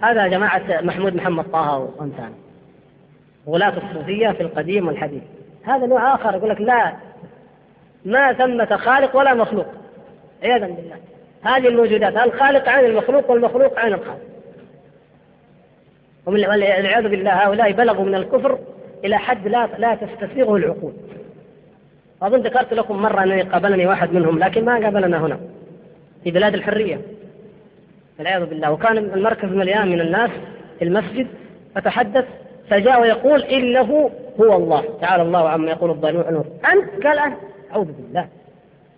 [0.01, 2.33] هذا جماعة محمود محمد طه وأمثاله
[3.47, 5.23] غلاة الصوفية في القديم والحديث.
[5.63, 6.93] هذا نوع آخر يقول لك لا
[8.05, 9.67] ما ثمة خالق ولا مخلوق.
[10.43, 10.95] عياذا بالله.
[11.43, 14.21] هذه الموجودات الخالق عين المخلوق والمخلوق عين الخالق.
[16.25, 18.59] والعياذ بالله هؤلاء بلغوا من الكفر
[19.05, 20.93] إلى حد لا لا تستسيغه العقول.
[22.21, 25.39] أظن ذكرت لكم مرة أنني قابلني واحد منهم لكن ما قابلنا هنا.
[26.25, 27.01] في بلاد الحرية.
[28.19, 28.71] والعياذ بالله.
[28.71, 30.29] وكان المركز مليان من الناس
[30.79, 31.27] في المسجد.
[31.75, 32.25] فتحدث
[32.69, 34.83] فجاء ويقول إنه هو الله.
[35.01, 37.37] تعالى الله عما يقول الظالمون أنت؟ قال أنت.
[37.71, 38.27] أعوذ بالله.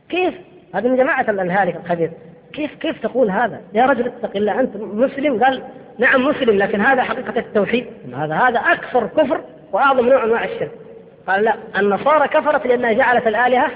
[0.10, 0.34] كيف؟
[0.76, 2.12] هذا من جماعة الهالك الخبيث.
[2.54, 4.60] كيف كيف تقول هذا؟ يا رجل اتق الله.
[4.60, 5.64] أنت مسلم؟ قال
[5.98, 7.86] نعم مسلم لكن هذا حقيقة التوحيد.
[8.16, 10.72] هذا هذا أكثر كفر وأعظم نوع أنواع الشرك.
[11.28, 13.72] قال لا النصارى كفرت لأنها جعلت الآلهة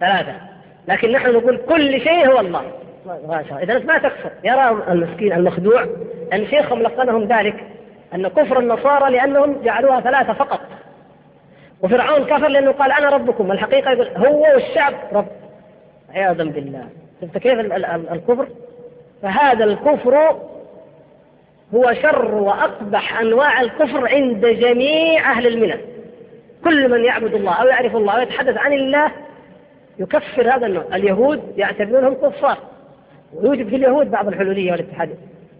[0.00, 0.55] ثلاثة.
[0.88, 2.62] لكن نحن نقول كل شيء هو الله.
[3.62, 5.86] إذا ما تكفر يرى المسكين المخدوع
[6.32, 7.64] أن شيخهم لقنهم ذلك
[8.14, 10.60] أن كفر النصارى لأنهم جعلوها ثلاثة فقط.
[11.82, 13.52] وفرعون كفر لأنه قال أنا ربكم.
[13.52, 15.28] الحقيقة يقول هو والشعب رب.
[16.14, 16.86] عياذا بالله.
[17.22, 17.60] شفت كيف
[18.12, 18.48] الكفر؟
[19.22, 20.36] فهذا الكفر
[21.74, 25.80] هو شر وأقبح أنواع الكفر عند جميع أهل الملل
[26.64, 29.12] كل من يعبد الله أو يعرف الله أو يتحدث عن الله
[29.98, 30.84] يكفر هذا النوع.
[30.94, 32.58] اليهود يعتبرونهم كفار.
[33.34, 35.14] ويوجد في اليهود بعض الحلولية والاتحادية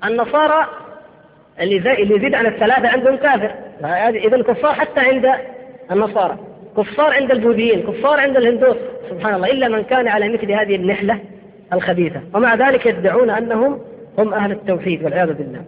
[0.05, 0.67] النصارى
[1.61, 3.55] اللي اللي يزيد عن الثلاثة عندهم كافر.
[4.09, 5.33] إذا كفار حتى عند
[5.91, 6.39] النصارى.
[6.77, 8.77] كفار عند البوذيين كفار عند الهندوس.
[9.11, 11.21] سبحان الله إلا من كان على مثل هذه النحلة
[11.73, 12.21] الخبيثة.
[12.35, 13.81] ومع ذلك يدعون أنهم
[14.19, 15.65] هم أهل التوحيد والعياذ بالله.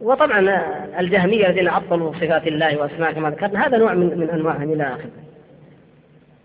[0.00, 0.62] وطبعا
[0.98, 5.25] الجهمية الذين عطلوا صفات الله وأسماء كما ذكرنا هذا نوع من, من أنواعهم إلى آخره.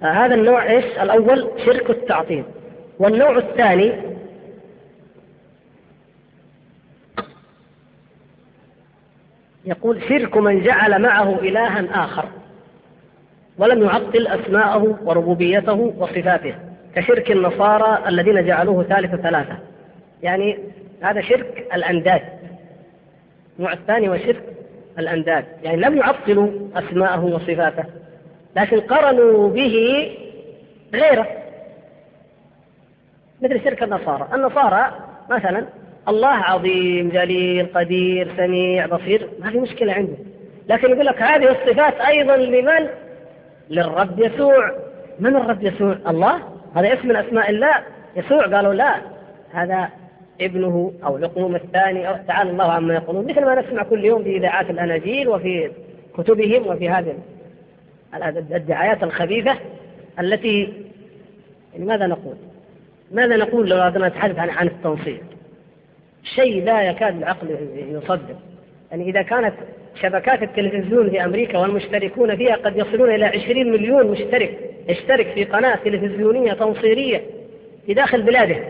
[0.02, 2.44] هذا النوع إيش؟ الأول شرك التعطيل.
[3.00, 3.94] والنوع الثاني
[9.66, 12.26] يقول شرك من جعل معه إلها آخر
[13.58, 16.56] ولم يعطل أسماءه وربوبيته وصفاته
[16.96, 19.58] كشرك النصارى الذين جعلوه ثالث ثلاثة.
[20.24, 20.60] يعني
[21.02, 22.22] هذا شرك الأنداد.
[23.60, 24.44] النوع الثاني هو شرك
[25.00, 25.46] الأنداد.
[25.64, 27.84] يعني لم يعطلوا أسماءه وصفاته.
[28.56, 30.08] لكن قرنوا به
[30.94, 31.28] غيره.
[33.42, 34.28] مثل شرك النصارى.
[34.34, 34.92] النصارى
[35.30, 35.66] مثلا
[36.08, 40.16] الله عظيم جليل قدير سميع بصير ما في مشكلة عنده.
[40.70, 42.88] لكن يقول لك هذه الصفات أيضا لمن؟
[43.70, 44.72] للرب يسوع.
[45.20, 46.40] من الرب يسوع؟ الله.
[46.76, 47.76] هذا اسم من أسماء الله.
[48.16, 48.96] يسوع قالوا لا
[49.54, 49.90] هذا
[50.42, 53.26] ابنه أو لقوم الثاني أو تعالى الله عما يقولون.
[53.26, 55.72] مثل ما نسمع كل يوم في إذاعات الأناجيل وفي
[56.18, 57.16] كتبهم وفي هذه
[58.36, 59.58] الدعايات الخبيثة
[60.20, 60.74] التي
[61.74, 62.36] يعني ماذا نقول؟
[63.12, 65.22] ماذا نقول لو أردنا نتحدث عن عن التنصير؟
[66.24, 68.40] شيء لا يكاد العقل يصدق
[68.92, 69.54] يعني إذا كانت
[70.02, 74.58] شبكات التلفزيون في أمريكا والمشتركون فيها قد يصلون إلى 20 مليون مشترك
[74.88, 77.22] يشترك في قناة تلفزيونية تنصيرية
[77.86, 78.64] في داخل بلاده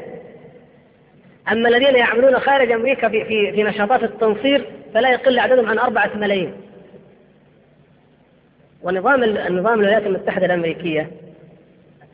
[1.52, 6.12] أما الذين يعملون خارج أمريكا في, في, في نشاطات التنصير فلا يقل عددهم عن أربعة
[6.16, 6.54] ملايين
[8.84, 11.10] ونظام النظام الولايات المتحدة الأمريكية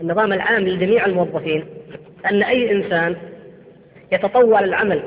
[0.02, 1.66] النظام العام لجميع الموظفين
[2.32, 3.16] أن أي إنسان
[4.12, 5.02] يتطوع للعمل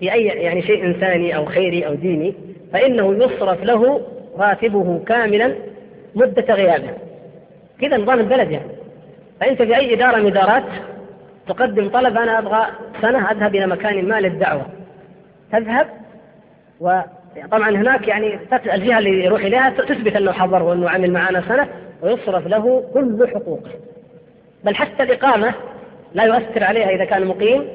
[0.00, 2.34] في أي يعني شيء إنساني أو خيري أو ديني
[2.72, 5.54] فإنه يصرف له راتبه كاملا
[6.14, 6.90] مدة غيابه.
[7.80, 8.70] كذا نظام البلد يعني.
[9.40, 10.64] فأنت في أي إدارة من إدارات
[11.48, 12.66] تقدم طلب أنا أبغى
[13.02, 14.66] سنة أذهب إلى مكان ما للدعوة.
[15.52, 15.86] تذهب
[17.44, 18.38] وطبعا هناك يعني
[18.74, 21.68] الجهة اللي يروح إليها تثبت أنه حضر وأنه عمل معنا سنة
[22.02, 23.70] ويصرف له كل حقوقه.
[24.64, 25.54] بل حتى الإقامة
[26.14, 27.68] لا يؤثر عليها إذا كان مقيم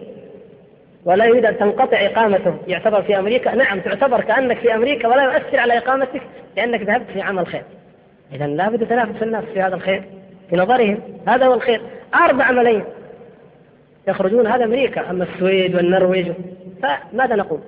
[1.05, 2.57] ولا يريد أن تنقطع إقامته.
[2.67, 6.21] يعتبر في أمريكا نعم تعتبر كأنك في أمريكا ولا يؤثر على إقامتك
[6.57, 7.63] لأنك ذهبت في عمل خير.
[8.33, 10.03] إذا لابد تنافس الناس في هذا الخير
[10.49, 10.99] في نظرهم.
[11.27, 11.81] هذا هو الخير.
[12.15, 12.83] أربع ملايين
[14.07, 16.31] يخرجون هذا أمريكا أما السويد والنرويج.
[16.81, 17.59] فماذا نقول؟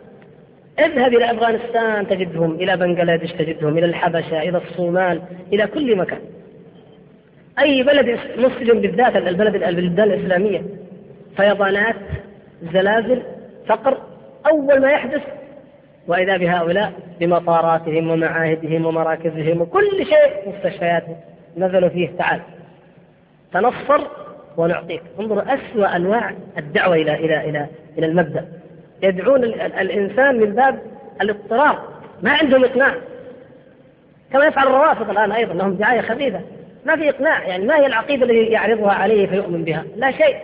[0.79, 5.21] اذهب إلى أفغانستان تجدهم إلى بنغلاديش تجدهم إلى الحبشة إلى الصومال
[5.53, 6.19] إلى كل مكان.
[7.59, 10.61] أي بلد مسلم بالذات البلد البلدان الإسلامية.
[11.37, 11.95] فيضانات
[12.73, 13.23] زلازل
[13.67, 13.97] فقر
[14.47, 15.21] أول ما يحدث
[16.07, 21.15] وإذا بهؤلاء بمطاراتهم ومعاهدهم ومراكزهم وكل شيء مستشفياتهم
[21.57, 22.09] نزلوا فيه.
[22.17, 22.41] تعال
[23.53, 24.07] تنصر
[24.57, 25.01] ونعطيك.
[25.19, 27.67] انظروا أسوأ أنواع الدعوة إلى إلى إلى
[27.97, 28.45] إلى المبدأ.
[29.05, 30.79] يدعون الإنسان من باب
[31.21, 32.95] الاضطرار ما عندهم إقناع.
[34.33, 36.41] كما يفعل الروافض الآن أيضا لهم دعاية خبيثة
[36.85, 40.35] ما في إقناع يعني ما هي العقيدة التي يعرضها عليه فيؤمن بها؟ لا شيء.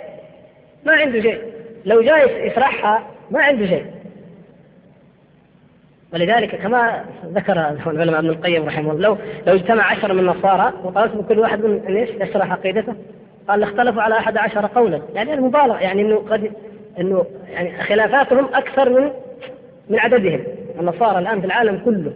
[0.85, 1.41] ما عنده شيء.
[1.85, 3.85] لو جاء يشرحها ما عنده شيء.
[6.13, 11.15] ولذلك كما ذكر العلماء ابن القيم رحمه الله لو لو اجتمع عشرة من النصارى وطلبت
[11.15, 12.95] من كل واحد من إيش؟ يشرح عقيدته.
[13.47, 15.01] قال اختلفوا على أحد عشر قولا.
[15.13, 16.51] يعني المبالغة يعني إنه قد
[16.99, 19.11] إنه يعني خلافاتهم أكثر من
[19.89, 20.43] من عددهم
[20.79, 22.13] النصارى الآن في العالم كله.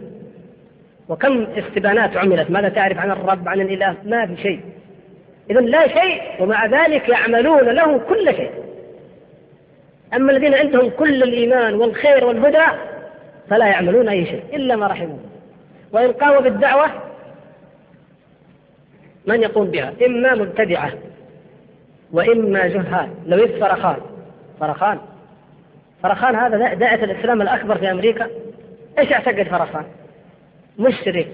[1.08, 4.60] وكم استبانات عملت؟ ماذا تعرف عن الرب عن الإله؟ ما في شيء.
[5.50, 8.50] اذا لا شيء ومع ذلك يعملون له كل شيء.
[10.14, 12.64] أما الذين عندهم كل الإيمان والخير والهدى
[13.50, 15.18] فلا يعملون أي شيء إلا ما رحمه
[15.92, 16.86] وإن قاموا بالدعوة
[19.26, 20.92] من يقوم بها؟ إما مبتدعة
[22.12, 23.96] وإما جهال لو يد فرخان
[24.60, 24.98] فرخان.
[26.02, 28.26] فرخان هذا داعية الإسلام الأكبر في أمريكا.
[28.98, 29.84] إيش يعتقد فرخان؟
[30.78, 31.28] مشرك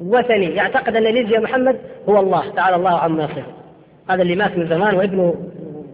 [0.00, 0.54] وثني.
[0.54, 2.50] يعتقد أن ليجيا محمد هو الله.
[2.50, 3.44] تعالى الله عما يصف
[4.10, 5.34] هذا اللي مات من زمان وابنه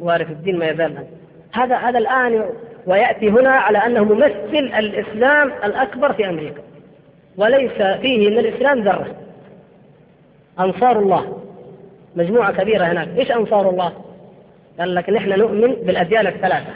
[0.01, 1.07] وارث الدين ما يزال
[1.53, 2.45] هذا هذا الآن
[2.87, 6.63] ويأتي هنا على أنه ممثل الإسلام الأكبر في أمريكا.
[7.37, 9.07] وليس فيه من الإسلام ذرة.
[10.61, 11.39] أنصار الله.
[12.17, 13.09] مجموعة كبيرة هناك.
[13.19, 13.93] إيش أنصار الله؟
[14.79, 16.73] قال لك نحن نؤمن بالأديان الثلاثة.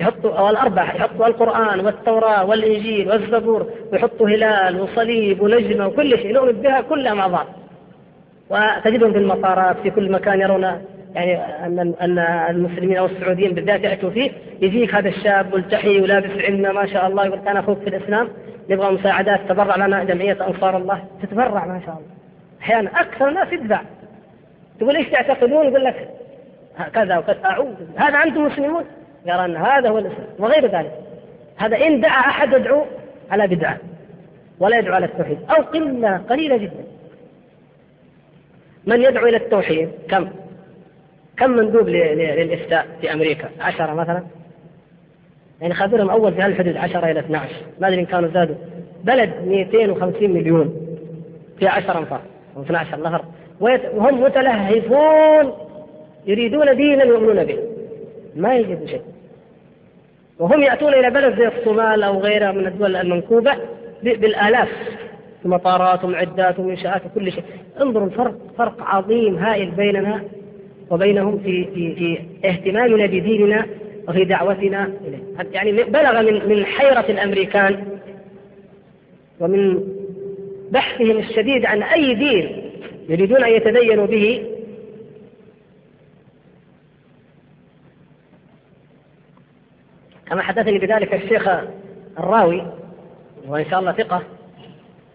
[0.00, 6.32] يحطوا أو الأربع يحطوا القرآن والتوراة والإنجيل والزبور ويحطوا هلال وصليب ونجمة وكل شيء.
[6.32, 7.46] نؤمن بها كلها مع بعض.
[8.50, 10.62] وتجدهم في المطارات في كل مكان يرون
[11.14, 11.36] يعني
[11.66, 12.18] أن أن
[12.50, 14.30] المسلمين أو السعوديين بالذات يأتوا فيه.
[14.60, 18.28] يجيك هذا الشاب ملتحي ولابس عندنا ما شاء الله يقول أنا أخوك في الإسلام.
[18.70, 21.04] نبغى مساعدات تبرع لنا جمعية أنصار الله.
[21.22, 22.14] تتبرع ما شاء الله.
[22.62, 23.80] أحيانا أكثر الناس يدفع.
[24.80, 26.08] تقول إيش تعتقدون؟ يقول لك
[26.94, 28.84] كذا وكذا أعوذ هذا أنتم مسلمون
[29.26, 30.92] يرى أن هذا هو الإسلام وغير ذلك.
[31.56, 32.84] هذا إن دعا أحد يدعو
[33.30, 33.78] على بدعة
[34.58, 35.38] ولا يدعو على التوحيد.
[35.50, 36.84] أو قلة قليلة جدا.
[38.86, 40.28] من يدعو إلى التوحيد؟ كم؟
[41.36, 44.22] كم مندوب للإفتاء في أمريكا؟ عشرة مثلا.
[45.60, 48.56] يعني خبرهم أول في هالحدود 10 إلى 12 ما أدري إن كانوا زادوا.
[49.04, 50.86] بلد 250 مليون.
[51.58, 52.20] في 10 انفار.
[52.56, 53.24] أو 12 نفر
[53.60, 55.63] وهم متلهفون
[56.26, 57.58] يريدون دينا يؤمنون به.
[58.36, 59.02] ما يجد شيء.
[60.38, 63.56] وهم يأتون إلى بلد زي الصومال أو غيرها من الدول المنكوبة
[64.02, 64.68] بالآلاف.
[65.42, 67.42] في مطارات ومعدات ومنشآت وكل شيء.
[67.80, 70.22] انظروا الفرق فرق عظيم هائل بيننا
[70.90, 72.18] وبينهم في في في
[72.48, 73.66] اهتمامنا بديننا
[74.08, 75.48] وفي دعوتنا إليه.
[75.52, 77.84] يعني بلغ من من حيرة الأمريكان
[79.40, 79.80] ومن
[80.70, 82.70] بحثهم الشديد عن أي دين
[83.08, 84.44] يريدون أن يتدينوا به
[90.28, 91.48] كما حدثني بذلك الشيخ
[92.18, 92.66] الراوي
[93.48, 94.22] وإن شاء الله ثقة.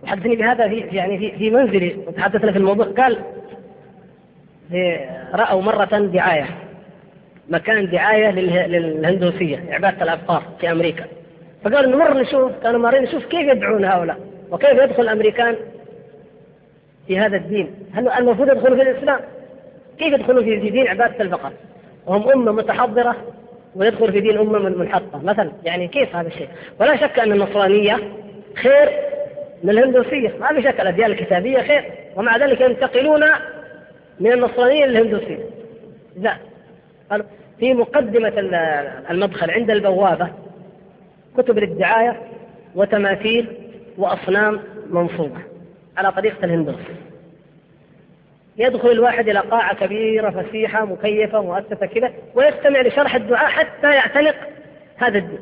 [0.03, 2.86] وحدثني بهذا في يعني في, في منزلي وتحدثنا في الموضوع.
[2.86, 3.20] قال
[5.34, 6.45] رأوا مرة دعاية
[7.49, 11.05] مكان دعاية للهندوسية عبادة الأبقار في أمريكا.
[11.64, 12.51] فقالوا نمر نشوف.
[12.64, 14.18] كانوا مارين نشوف كيف يدعون هؤلاء
[14.51, 15.55] وكيف يدخل الأمريكان
[17.07, 17.72] في هذا الدين.
[17.93, 19.20] هل المفروض يدخلوا في الإسلام؟
[19.99, 21.51] كيف يدخلوا في دين عبادة البقر؟
[22.07, 23.16] وهم أمة متحضرة
[23.76, 25.24] ويدخل في دين أمة منحطة.
[25.24, 26.47] مثلا يعني كيف هذا الشيء؟
[26.80, 27.99] ولا شك أن النصرانية
[28.55, 28.89] خير
[29.63, 30.34] من الهندوسية.
[30.39, 31.91] ما في شك الأديان الكتابية خير.
[32.15, 33.24] ومع ذلك ينتقلون
[34.20, 35.39] من النصرانية للهندوسية
[36.17, 36.38] لا
[37.59, 38.34] في مقدمة
[39.09, 40.30] المدخل عند البوابة
[41.38, 42.22] كتب للدعاية
[42.76, 43.47] وتماثيل
[43.97, 44.59] وأصنام
[44.89, 45.39] منصوبة
[45.97, 46.76] على طريقة الهندوس
[48.60, 54.36] يدخل الواحد إلى قاعة كبيرة فسيحة مكيفة مؤسسة كذا ويستمع لشرح الدعاء حتى يعتنق
[54.97, 55.39] هذا الدين.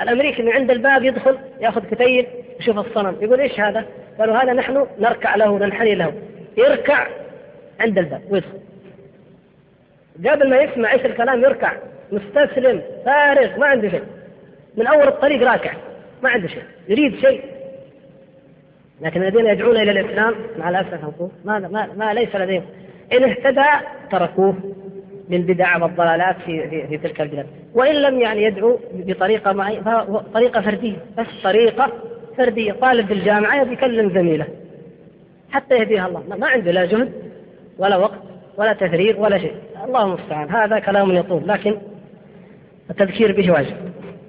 [0.00, 2.26] الأمريكي من عند الباب يدخل يأخذ كتيب
[2.60, 3.84] يشوف الصنم يقول إيش هذا؟
[4.18, 6.12] قالوا هذا نحن نركع له ننحني له.
[6.56, 7.06] يركع
[7.80, 8.58] عند الباب ويدخل.
[10.26, 11.72] قبل ما يسمع إيش الكلام يركع.
[12.12, 14.04] مستسلم فارغ ما عنده شيء.
[14.76, 15.72] من أول الطريق راكع
[16.22, 16.62] ما عنده شيء.
[16.88, 17.55] يريد شيء.
[19.00, 22.62] لكن الذين يدعون إلى الإسلام مع الأسف نقول ما, ما, ما ليس لديهم.
[23.12, 24.54] إن اهتدى تركوه
[25.30, 27.46] للبدع والضلالات في, في, في تلك البلاد.
[27.74, 30.96] وإن لم يعني يدعو بطريقة معينه طريقة فردية.
[31.18, 31.92] بس طريقة
[32.36, 32.72] فردية.
[32.72, 34.46] طالب في الجامعة يبي يكلم زميله.
[35.50, 36.22] حتى يهديها الله.
[36.36, 37.12] ما عنده لا جهد
[37.78, 38.20] ولا وقت
[38.56, 39.54] ولا تثرير ولا شيء.
[39.84, 41.76] الله المستعان هذا كلام يطول لكن
[42.90, 43.76] التذكير به واجب.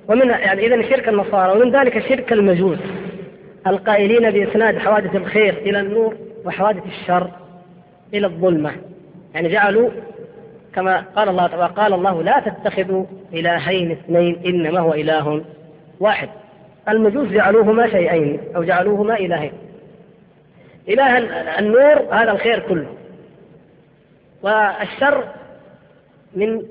[0.08, 2.80] ومن يعني إذا شرك النصارى ومن ذلك شرك المجوس.
[3.70, 6.16] القائلين بإسناد حوادث الخير إلى النور
[6.46, 7.32] وحوادث الشر
[8.14, 8.72] إلى الظلمة.
[9.36, 9.90] يعني جعلوا
[10.74, 15.42] كما قال الله وقال الله لا تتخذوا إلهين اثنين إنما هو إله
[16.00, 16.30] واحد.
[16.90, 19.52] المجوس جعلوهما شيئين أو جعلوهما إلهين.
[20.90, 21.18] إله
[21.60, 22.88] النور هذا الخير كله.
[24.42, 25.24] والشر
[26.36, 26.62] من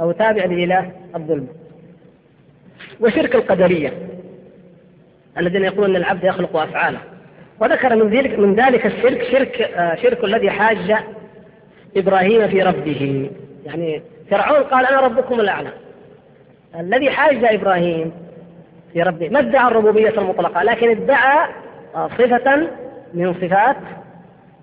[0.00, 1.48] أو تابع لإله الظلم
[3.00, 3.92] وشرك القدرية.
[5.38, 6.98] الذين يقولون أن العبد يخلق أفعاله.
[7.60, 10.96] وذكر من ذلك من ذلك الشرك شرك آه، شرك الذي حاج
[11.96, 13.30] إبراهيم في ربه.
[13.66, 15.70] يعني فرعون قال أنا ربكم الأعلى.
[16.80, 18.12] الذي حاج إبراهيم
[18.92, 19.28] في ربه.
[19.28, 21.48] ما ادعى الربوبية المطلقة؟ لكن ادعى
[21.94, 22.68] آه، صفة
[23.14, 23.76] من صفات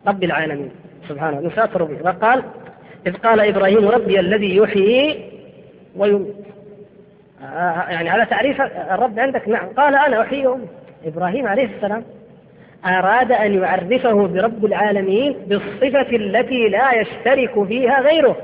[0.08, 0.72] رب العالمين.
[1.10, 2.44] سبحانه من صفات الربوبية فقال
[3.08, 5.32] إذ قال إبراهيم ربي الذي يحيي
[5.96, 6.36] ويميت.
[7.90, 9.48] يعني على تعريف الرب عندك.
[9.48, 9.70] نعم.
[9.78, 10.70] قال أنا أحيي وأميت
[11.06, 12.04] إبراهيم عليه السلام
[12.86, 18.36] أراد أن يعرفه برب العالمين بالصفة التي لا يشترك فيها غيره.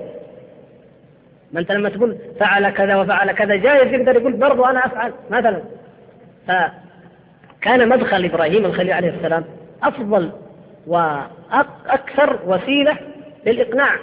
[1.51, 5.61] ما أنت لما تقول فعل كذا وفعل كذا جايز يقدر يقول برضو أنا أفعل مثلا.
[6.47, 9.43] فكان مدخل إبراهيم الخليل عليه السلام
[9.83, 10.31] أفضل
[10.87, 12.97] وأكثر وسيلة
[13.45, 13.95] للإقناع.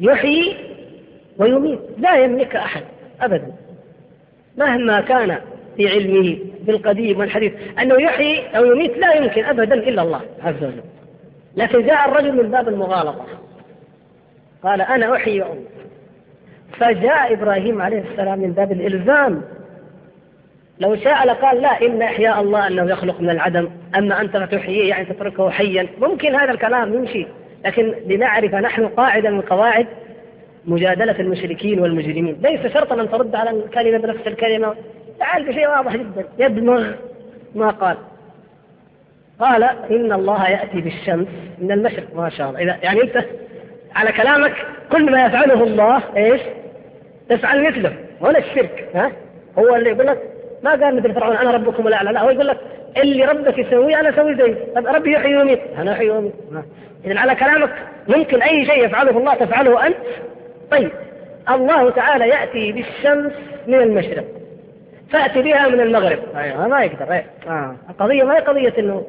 [0.00, 0.56] يحيي
[1.38, 1.80] ويميت.
[1.98, 2.82] لا يملك أحد.
[3.22, 3.52] أبدا.
[4.56, 5.38] مهما كان
[5.76, 7.52] في علمه بالقديم والحديث
[7.82, 10.82] أنه يحيي أو يميت لا يمكن أبدا إلا الله عز وجل.
[11.56, 13.26] لكن جاء الرجل من باب المغالطة.
[14.62, 15.66] قال أنا أحيي وأميت.
[16.78, 19.42] فجاء إبراهيم عليه السلام من باب الإلزام.
[20.80, 23.68] لو شاء لقال لا إن إحياء الله أنه يخلق من العدم.
[23.96, 25.86] أما أنت فتحييه يعني تتركه حيا.
[26.00, 27.26] ممكن هذا الكلام يمشي
[27.64, 29.86] لكن لنعرف نحن قاعدة من قواعد
[30.64, 32.36] مجادلة المشركين والمجرمين.
[32.42, 34.74] ليس شرطا أن ترد على الكلمة بنفس الكلمة.
[35.18, 36.24] تعال بشيء واضح جدا.
[36.38, 36.92] يدمغ
[37.54, 37.96] ما قال.
[39.40, 42.14] قال إن الله يأتي بالشمس من المشرق.
[42.14, 42.60] ما شاء الله.
[42.60, 43.24] إذا يعني أنت
[43.96, 44.52] على كلامك
[44.92, 46.40] كل ما يفعله الله إيش؟
[47.28, 47.92] تفعل مثله.
[48.20, 48.88] ولا الشرك.
[48.94, 49.12] ها؟
[49.58, 50.18] هو اللي يقول لك
[50.62, 52.12] ما قال مثل فرعون أنا ربكم الأعلى.
[52.12, 52.58] لا هو يقول لك
[52.96, 54.56] اللي ربك يسويه أنا أسوي زيه.
[54.76, 55.60] طب ربي يحيي ويميت.
[55.78, 56.32] أنا أحيي ويميت
[57.04, 57.72] إذا على كلامك
[58.08, 59.96] ممكن أي شيء يفعله الله تفعله أنت.
[60.70, 60.90] طيب
[61.50, 63.32] الله تعالى يأتي بالشمس
[63.66, 64.24] من المشرق
[65.10, 66.18] فأتي بها من المغرب.
[66.36, 66.68] أيوة.
[66.68, 67.24] ما يقدر أيوة.
[67.48, 67.76] آه.
[67.90, 69.06] القضية ما هي قضية أنه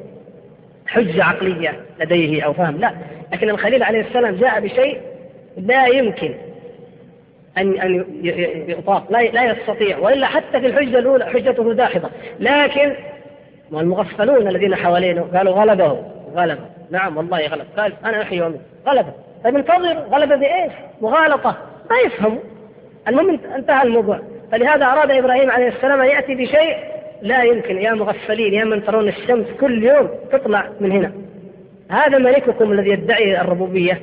[0.86, 2.92] حجة عقلية لديه أو فهم؟ لا
[3.32, 5.00] لكن الخليل عليه السلام جاء بشيء
[5.56, 6.34] لا يمكن
[7.58, 8.04] أن أن
[8.68, 12.10] يطاق لا لا يستطيع وإلا حتى في الحجة الأولى حجته داحضة
[12.40, 12.94] لكن
[13.72, 16.04] والمغفلون الذين حوالينه قالوا غلبه
[16.34, 16.64] غلبه.
[16.90, 17.66] نعم والله غلب.
[17.76, 19.12] قال أنا أحيي وأميت غلبه.
[19.44, 21.56] طيب انتظر غلبه بإيش؟ مغالطة.
[21.90, 22.40] ما يفهموا
[23.08, 24.20] المهم انتهى الموضوع.
[24.52, 26.76] فلهذا أراد إبراهيم عليه السلام أن يأتي بشيء
[27.22, 27.78] لا يمكن.
[27.78, 31.12] يا مغفلين يا من ترون الشمس كل يوم تطلع من هنا.
[31.90, 34.00] هذا ملككم الذي يدعي الربوبية.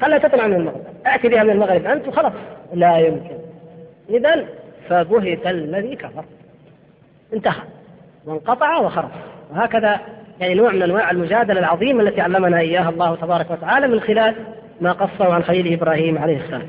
[0.00, 1.86] خلها تطلع من المغرب؟ أتي بها من المغرب.
[1.86, 2.32] أنت خلاص.
[2.74, 3.38] لا يمكن.
[4.10, 4.44] إذا
[4.88, 6.24] فبهت الذي كفر.
[7.32, 7.62] انتهى.
[8.26, 9.10] وانقطع وخرج.
[9.50, 10.00] وهكذا
[10.40, 14.34] يعني نوع من أنواع المجادلة العظيمة التي علمنا إياها الله تبارك وتعالى من خلال
[14.80, 16.66] ما قصه عن خليل إبراهيم عليه السلام.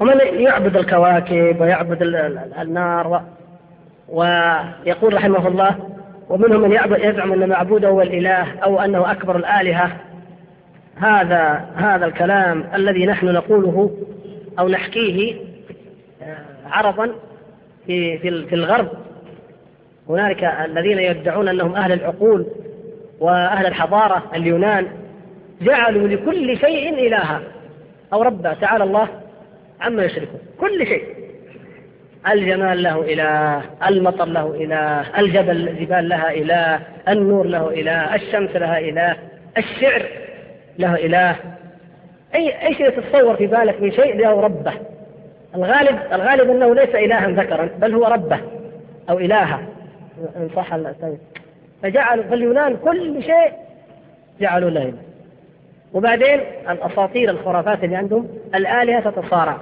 [0.00, 2.02] ومن يعبد الكواكب ويعبد
[2.60, 3.18] النار و
[4.08, 5.76] ويقول رحمه الله
[6.28, 9.90] ومنهم من يعبد يزعم أن معبوده هو الإله أو أنه أكبر الآلهة
[10.96, 13.90] هذا هذا الكلام الذي نحن نقوله
[14.58, 15.36] أو نحكيه
[16.22, 16.36] آه،
[16.70, 17.10] عرضا
[17.86, 18.88] في في الغرب
[20.08, 22.46] هنالك الذين يدعون أنهم أهل العقول
[23.20, 24.86] وأهل الحضارة اليونان.
[25.62, 27.40] جعلوا لكل شيء إلها.
[28.12, 29.08] أو ربا تعالى الله
[29.80, 30.40] عما يشركون.
[30.60, 31.04] كل شيء.
[32.32, 38.78] الجمال له إله المطر له إله الجبل الجبال لها إله النور له إله الشمس لها
[38.78, 39.16] إله
[39.58, 40.02] الشعر
[40.78, 41.36] له إله.
[42.34, 44.72] أي أي شيء تتصور في بالك من شيء له ربه.
[45.54, 48.40] الغالب الغالب أنه ليس إلها ذكرا بل هو ربه
[49.10, 49.60] أو إلهه.
[50.36, 50.74] إن صح
[51.82, 53.52] فجعلوا فاليونان كل شيء
[54.40, 55.08] جعلوا له إله
[55.94, 56.40] وبعدين
[56.70, 59.58] الأساطير الخرافات اللي عندهم الآلهة تتصارع.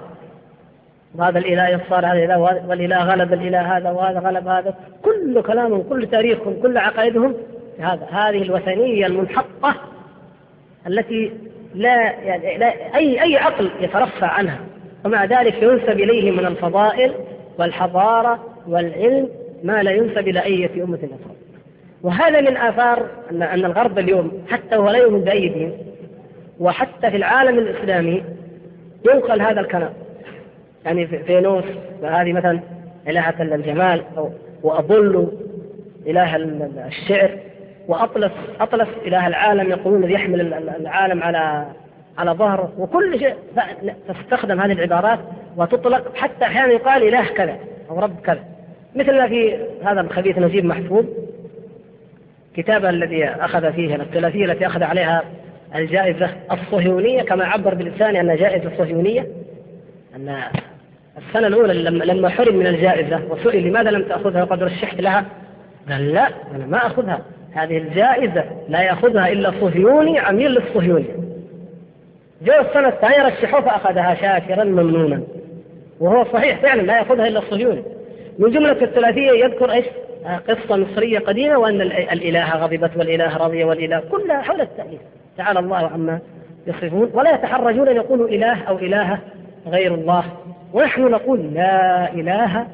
[1.14, 2.38] وهذا الإله يصار هذا الإله
[2.68, 4.74] والإله غلب الإله هذا وهذا غلب هذا.
[5.02, 7.34] كل كلامهم كل تاريخهم كل عقائدهم
[7.78, 9.74] هذا هذه الوثنية المنحطة
[10.86, 11.32] التي
[11.74, 14.58] لا يعني لا أي أي عقل يترفع عنها.
[15.04, 17.12] ومع ذلك ينسب إليه من الفضائل
[17.58, 18.38] والحضارة
[18.68, 19.28] والعلم
[19.64, 21.36] ما لا ينسب إلى أي أمة أخرى.
[22.02, 25.72] وهذا من آثار أن أن الغرب اليوم حتى وهو لا يؤمن بأي دين
[26.60, 28.24] وحتى في العالم الإسلامي
[29.12, 29.92] ينقل هذا الكلام.
[30.84, 31.64] يعني فينوس
[32.02, 32.60] وهذه مثلا
[33.08, 34.02] إلهة الجمال
[34.62, 35.32] وأبولو
[36.06, 36.36] إله
[36.86, 37.38] الشعر
[37.88, 40.40] وأطلس أطلس إله العالم يقولون الذي يحمل
[40.80, 41.66] العالم على
[42.18, 42.72] على ظهره.
[42.78, 43.34] وكل شيء
[44.08, 45.18] تستخدم هذه العبارات
[45.56, 47.56] وتطلق حتى أحيانا يقال إله كذا
[47.90, 48.44] أو رب كذا.
[48.96, 51.04] مثل ما في هذا الخبيث نجيب محفوظ
[52.56, 55.22] كتابه الذي أخذ فيه الثلاثية التي أخذ عليها
[55.74, 59.26] الجائزة الصهيونية كما عبر بلسانه أنها جائزة صهيونية
[60.16, 60.42] أن
[61.18, 65.24] السنة الأولى لما حرم من الجائزة وسئل لماذا لم تأخذها وقد رشحت لها؟
[65.90, 67.20] قال لا أنا ما أخذها.
[67.52, 71.06] هذه الجائزة لا يأخذها إلا صهيوني عميل للصهيوني.
[72.42, 75.22] جاء السنة الثانية رشحوه فأخذها شاكرا ممنونا.
[76.00, 77.82] وهو صحيح فعلا لا يأخذها إلا الصهيوني
[78.38, 79.86] من جملة الثلاثية يذكر إيش؟
[80.48, 85.00] قصة مصرية قديمة وأن الإله غضبت والإله رضي والإله كلها حول التأليف
[85.36, 86.18] تعالى الله عما
[86.66, 87.10] يصفون.
[87.14, 89.18] ولا يتحرجون أن يقولوا إله أو إله
[89.66, 90.24] غير الله.
[90.72, 92.66] ونحن نقول لا إله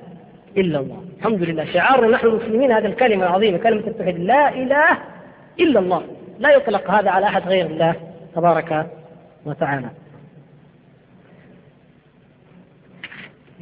[0.56, 1.02] إلا الله.
[1.18, 1.64] الحمد لله.
[1.64, 4.18] شعارنا نحن المسلمين هذه الكلمة العظيمة كلمة التوحيد.
[4.18, 4.98] لا إله
[5.60, 6.02] إلا الله.
[6.39, 7.94] لا يطلق هذا على أحد غير الله
[8.34, 8.86] تبارك
[9.47, 9.86] وتعالى.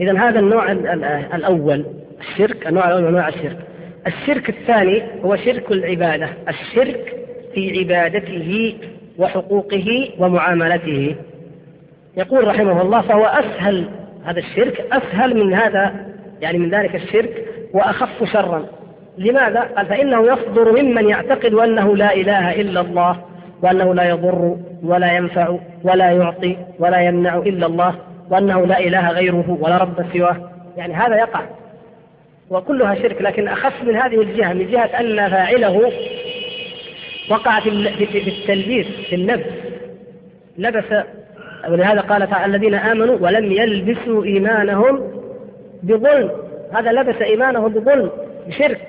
[0.01, 0.72] إذا هذا النوع
[1.35, 1.85] الأول
[2.20, 3.59] الشرك النوع الأول من أنواع الشرك.
[4.06, 7.16] الشرك الثاني هو شرك العبادة الشرك
[7.55, 8.74] في عبادته
[9.18, 11.16] وحقوقه ومعاملته.
[12.16, 13.89] يقول رحمه الله فهو أسهل
[14.24, 16.06] هذا الشرك أسهل من هذا
[16.40, 18.66] يعني من ذلك الشرك وأخف شرا.
[19.18, 23.16] لماذا؟ قال فإنه يصدر ممن يعتقد أنه لا إله إلا الله
[23.62, 27.94] وأنه لا يضر ولا ينفع ولا يعطي ولا يمنع إلا الله.
[28.31, 30.51] وأنه لا إله غيره ولا رب سواه.
[30.77, 31.43] يعني هذا يقع.
[32.51, 35.93] وكلها شرك لكن أخف من هذه الجهة من جهة أن فاعله
[37.31, 37.69] وقع في
[38.28, 39.47] التلبيس في اللبس
[40.59, 40.85] لبس
[41.69, 45.11] ولهذا قال تعالى الذين آمنوا ولم يلبسوا إيمانهم
[45.82, 46.31] بظلم.
[46.73, 48.11] هذا لبس إيمانه بظلم
[48.47, 48.81] بشرك.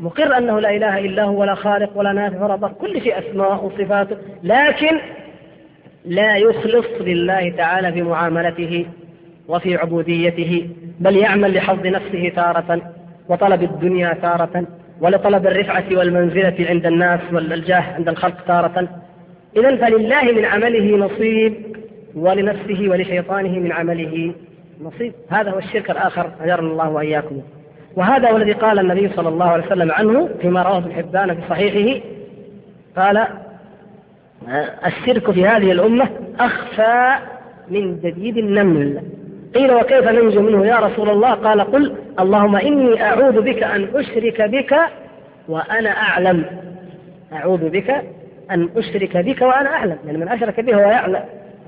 [0.00, 3.64] مقر أنه لا إله إلا هو ولا خالق ولا نافع ولا ضر كل شيء أسماء
[3.64, 5.00] وصفاته لكن
[6.04, 8.86] لا يخلص لله تعالى في معاملته
[9.48, 10.68] وفي عبوديته
[11.00, 12.92] بل يعمل لحظ نفسه تارة
[13.28, 14.66] وطلب الدنيا تارة
[15.00, 18.88] ولطلب الرفعة والمنزلة عند الناس والجاه عند الخلق تارة.
[19.56, 21.76] إذا فلله من عمله نصيب
[22.14, 24.34] ولنفسه ولشيطانه من عمله
[24.82, 25.12] نصيب.
[25.30, 27.40] هذا هو الشرك الآخر أجرنا الله وإياكم.
[27.96, 31.40] وهذا هو الذي قال النبي صلى الله عليه وسلم عنه فيما رواه ابن حبان في
[31.48, 32.00] صحيحه.
[32.96, 33.26] قال
[34.86, 36.08] الشرك في هذه الأمة
[36.40, 37.12] أخفى
[37.68, 39.02] من دبيب النمل.
[39.54, 44.42] قيل وكيف ننجو منه يا رسول الله؟ قال قل اللهم إني أعوذ بك أن أشرك
[44.42, 44.76] بك
[45.48, 46.44] وأنا أعلم.
[47.32, 47.90] أعوذ بك
[48.50, 49.96] أن أشرك بك وأنا أعلم.
[50.06, 51.20] يعني من أشرك به وهو يعلم.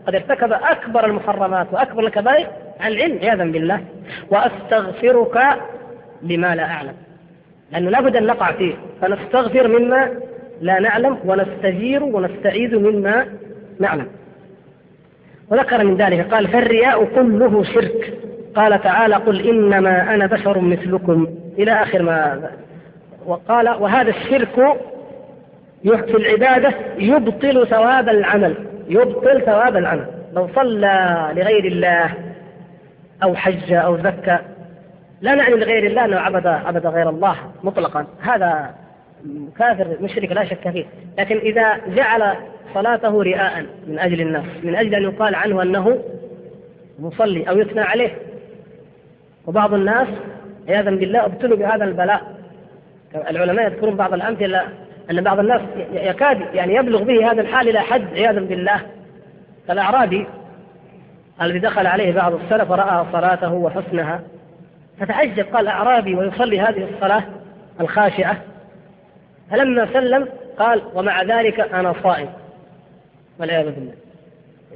[0.07, 2.47] قد ارتكب أكبر المحرمات وأكبر الكبائر
[2.81, 3.81] عن العلم عياذا بالله.
[4.31, 5.39] وأستغفرك
[6.23, 6.95] لما لا أعلم.
[7.73, 8.75] لأنه لابد أن نقع فيه.
[9.01, 10.11] فنستغفر مما
[10.61, 13.27] لا نعلم ونستجير ونستعيذ مما
[13.81, 14.07] نعلم.
[15.51, 18.19] وذكر من ذلك قال فالرياء كله شرك.
[18.57, 21.29] قال تعالى قل إنما أنا بشر مثلكم.
[21.59, 22.51] إلى آخر ما
[23.27, 24.79] وقال وهذا الشرك
[25.85, 28.55] في العبادة يبطل ثواب العمل.
[28.89, 30.07] يبطل ثواب العمل.
[30.33, 32.11] لو صلى لغير الله
[33.23, 34.39] أو حج أو زكى
[35.21, 38.07] لا نعني لغير الله أنه عبد عبد غير الله مطلقا.
[38.23, 38.75] هذا
[39.59, 40.85] كافر مشرك لا شك فيه.
[41.19, 42.37] لكن إذا جعل
[42.75, 46.03] صلاته رئاء من أجل الناس من أجل أن يقال عنه أنه
[46.99, 48.19] مصلي أو يثنى عليه.
[49.47, 50.09] وبعض الناس
[50.69, 52.35] عياذا بالله ابتلوا بهذا البلاء.
[53.31, 54.63] العلماء يذكرون بعض الأمثلة
[55.11, 55.61] أن بعض الناس
[55.93, 58.81] يكاد يعني يبلغ به هذا الحال إلى حد عياذا بالله.
[59.69, 60.27] كالأعرابي
[61.43, 64.21] الذي دخل عليه بعض السلف ورأى صلاته وحسنها
[65.01, 65.47] فتعجب.
[65.55, 67.23] قال أعرابي ويصلي هذه الصلاة
[67.81, 68.37] الخاشعة.
[69.55, 70.29] فلما سلم
[70.59, 72.29] قال ومع ذلك أنا صائم.
[73.41, 73.93] والعياذ بالله.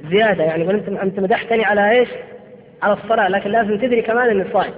[0.09, 2.09] زيادة يعني أنت أنت مدحتني على إيش؟
[2.81, 4.73] على الصلاة لكن لازم تدري كمان أني صائم.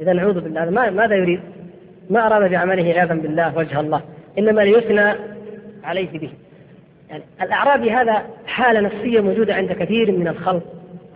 [0.00, 1.40] إذا نعوذ بالله ماذا يريد؟
[2.10, 4.00] ما أراد بعمله عياذا بالله وجه الله.
[4.38, 5.14] إنما ليثنى
[5.84, 6.30] عليه به.
[7.10, 10.62] يعني الأعرابي هذا حالة نفسية موجودة عند كثير من الخلق.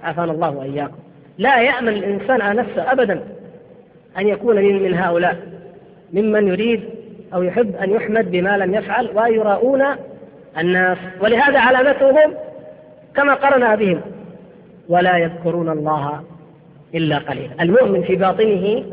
[0.03, 0.99] عافانا الله وإياكم.
[1.39, 3.25] لا يأمن الإنسان على نفسه أبدا
[4.19, 5.37] أن يكون من هؤلاء.
[6.13, 7.00] ممن يريد
[7.35, 9.83] أو يحب أن يحمد بما لم يفعل ويراؤون
[10.59, 10.99] الناس.
[11.21, 12.35] ولهذا علامتهم
[13.17, 14.01] كما قرنا بهم.
[14.89, 16.23] ولا يذكرون الله
[16.95, 17.51] إلا قليلا.
[17.61, 18.85] المؤمن في باطنه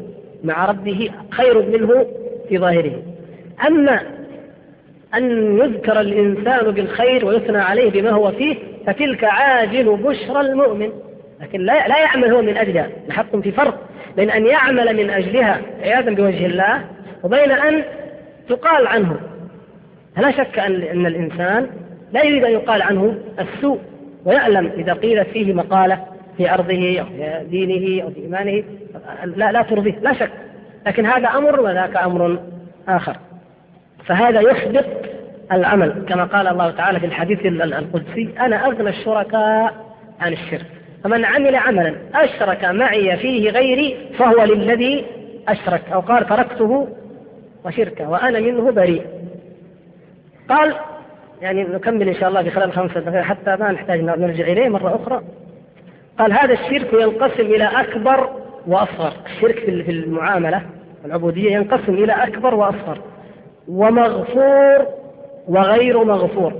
[0.43, 2.05] مع ربه خير منه
[2.49, 3.01] في ظاهره.
[3.67, 4.01] أما
[5.15, 8.55] أن يذكر الإنسان بالخير ويثنى عليه بما هو فيه
[8.87, 10.89] فتلك عاجل بشرى المؤمن.
[11.41, 12.89] لكن لا, لا يعمل هو من أجلها.
[13.07, 16.81] نحط في فرق بين أن يعمل من أجلها عياذا بوجه الله
[17.23, 17.83] وبين أن
[18.49, 19.17] تقال عنه.
[20.17, 21.67] لا شك أن الإنسان
[22.11, 23.79] لا يريد أن يقال عنه السوء
[24.25, 26.05] ويعلم إذا قيلت فيه مقالة
[26.37, 28.63] في عرضه أو في دينه أو في إيمانه
[29.25, 30.31] لا لا ترضيه لا شك.
[30.87, 32.39] لكن هذا أمر وذاك أمر
[32.87, 33.17] آخر.
[34.05, 34.85] فهذا يحبط
[35.51, 36.05] العمل.
[36.09, 39.73] كما قال الله تعالى في الحديث القدسي أنا أغنى الشركاء
[40.19, 40.65] عن الشرك.
[41.03, 45.05] فمن عمل عملا أشرك معي فيه غيري فهو للذي
[45.47, 45.81] أشرك.
[45.93, 46.87] أو قال تركته
[47.67, 49.05] وشركة وأنا منه بريء.
[50.49, 50.75] قال
[51.41, 54.95] يعني نكمل إن شاء الله في خلال خمسة دقائق حتى ما نحتاج نرجع إليه مرة
[54.95, 55.21] أخرى.
[56.19, 58.29] قال هذا الشرك ينقسم إلى أكبر
[58.67, 59.13] وأصغر.
[59.25, 60.61] الشرك في المعاملة
[61.05, 63.01] العبودية ينقسم إلى أكبر وأصغر.
[63.67, 64.87] ومغفور
[65.47, 66.53] وغير مغفور.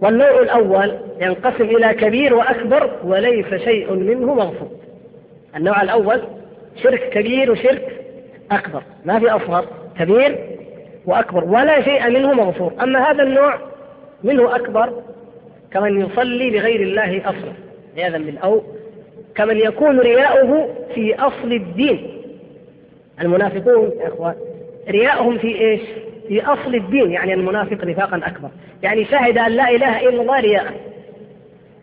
[0.00, 4.68] والنوع الأول ينقسم إلى كبير وأكبر وليس شيء منه مغفور.
[5.56, 6.22] النوع الأول
[6.82, 8.04] شرك كبير وشرك
[8.50, 9.64] أكبر ما في أصغر.
[9.98, 10.38] كبير
[11.06, 13.58] وأكبر ولا شيء منه مغفور أما هذا النوع
[14.24, 14.92] منه أكبر
[15.72, 17.52] كمن يصلي لغير الله أصلا
[17.96, 18.62] عياذا بالله أو
[19.34, 22.22] كمن يكون رياؤه في أصل الدين.
[23.20, 24.34] المنافقون يا إخوان
[24.88, 25.80] رياؤهم في إيش؟
[26.28, 28.48] في أصل الدين يعني المنافق نفاقا أكبر.
[28.82, 30.74] يعني شهد أن لا إله إلا الله رياء.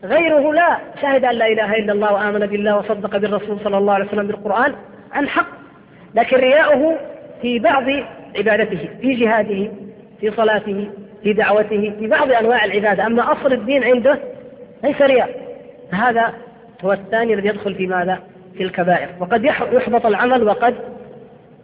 [0.04, 4.06] غيره لا شهد أن لا إله إلا الله وآمن بالله وصدق بالرسول صلى الله عليه
[4.06, 4.76] وسلم بالقرآن
[5.14, 5.48] عن حق.
[6.16, 6.98] لكن رياؤه
[7.46, 7.84] في بعض
[8.38, 9.72] عبادته في جهاده
[10.20, 10.90] في صلاته
[11.24, 13.06] في دعوته في بعض أنواع العبادة.
[13.06, 14.20] أما أصل الدين عنده
[14.84, 15.30] ليس رياء.
[15.92, 16.34] هذا
[16.86, 18.20] هو الثاني الذي يدخل في ماذا؟
[18.58, 19.10] في الكبائر.
[19.20, 20.76] وقد يحبط العمل وقد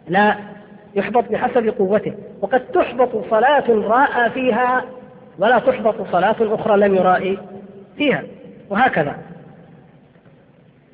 [0.08, 0.36] لا
[0.94, 2.12] يحبط بحسب قوته.
[2.40, 4.84] وقد تحبط صلاة راى فيها
[5.38, 7.38] ولا تحبط صلاة أخرى لم يرائي
[7.96, 8.22] فيها.
[8.70, 9.16] وهكذا.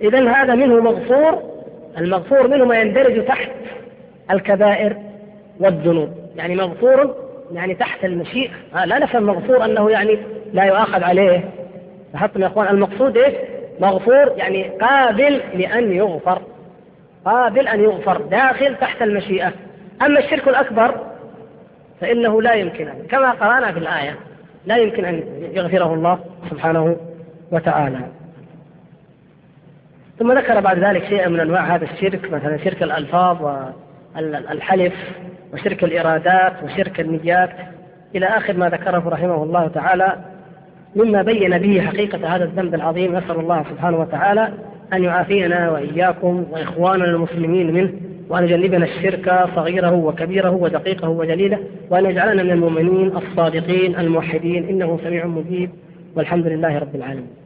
[0.00, 1.42] إذا هذا منه مغفور.
[1.98, 3.50] المغفور منه ما يندرج تحت
[4.30, 4.96] الكبائر
[5.60, 6.10] والذنوب.
[6.36, 7.14] يعني مغفور
[7.52, 8.50] يعني تحت المشيئة.
[8.74, 10.18] آه لا نفهم مغفور أنه يعني
[10.52, 11.44] لا يؤاخذ عليه.
[12.12, 13.34] لاحظتم يا إخوان المقصود إيش؟
[13.80, 16.42] مغفور يعني قابل لأن يغفر.
[17.24, 19.52] قابل أن يغفر داخل تحت المشيئة.
[20.02, 20.94] أما الشرك الأكبر
[22.00, 24.16] فإنه لا يمكن أن كما قرأنا في الآية
[24.66, 25.22] لا يمكن أن
[25.52, 26.18] يغفره الله
[26.50, 26.96] سبحانه
[27.52, 28.00] وتعالى.
[30.18, 33.68] ثم ذكر بعد ذلك شيئا من أنواع هذا الشرك مثلا شرك الألفاظ
[34.18, 34.94] والحلف
[35.52, 37.50] وشرك الإرادات وشرك النيات
[38.14, 40.16] إلى آخر ما ذكره رحمه الله تعالى
[40.96, 43.16] مما بين به حقيقة هذا الذنب العظيم.
[43.16, 44.48] نسأل الله سبحانه وتعالى
[44.92, 47.92] أن يعافينا وإياكم وإخواننا المسلمين منه
[48.28, 51.58] وأن يجنبنا الشرك صغيره وكبيره ودقيقه وجليله
[51.90, 54.68] وأن يجعلنا من المؤمنين الصادقين الموحدين.
[54.68, 55.70] إنه سميع مجيب.
[56.16, 57.37] والحمد لله رب العالمين.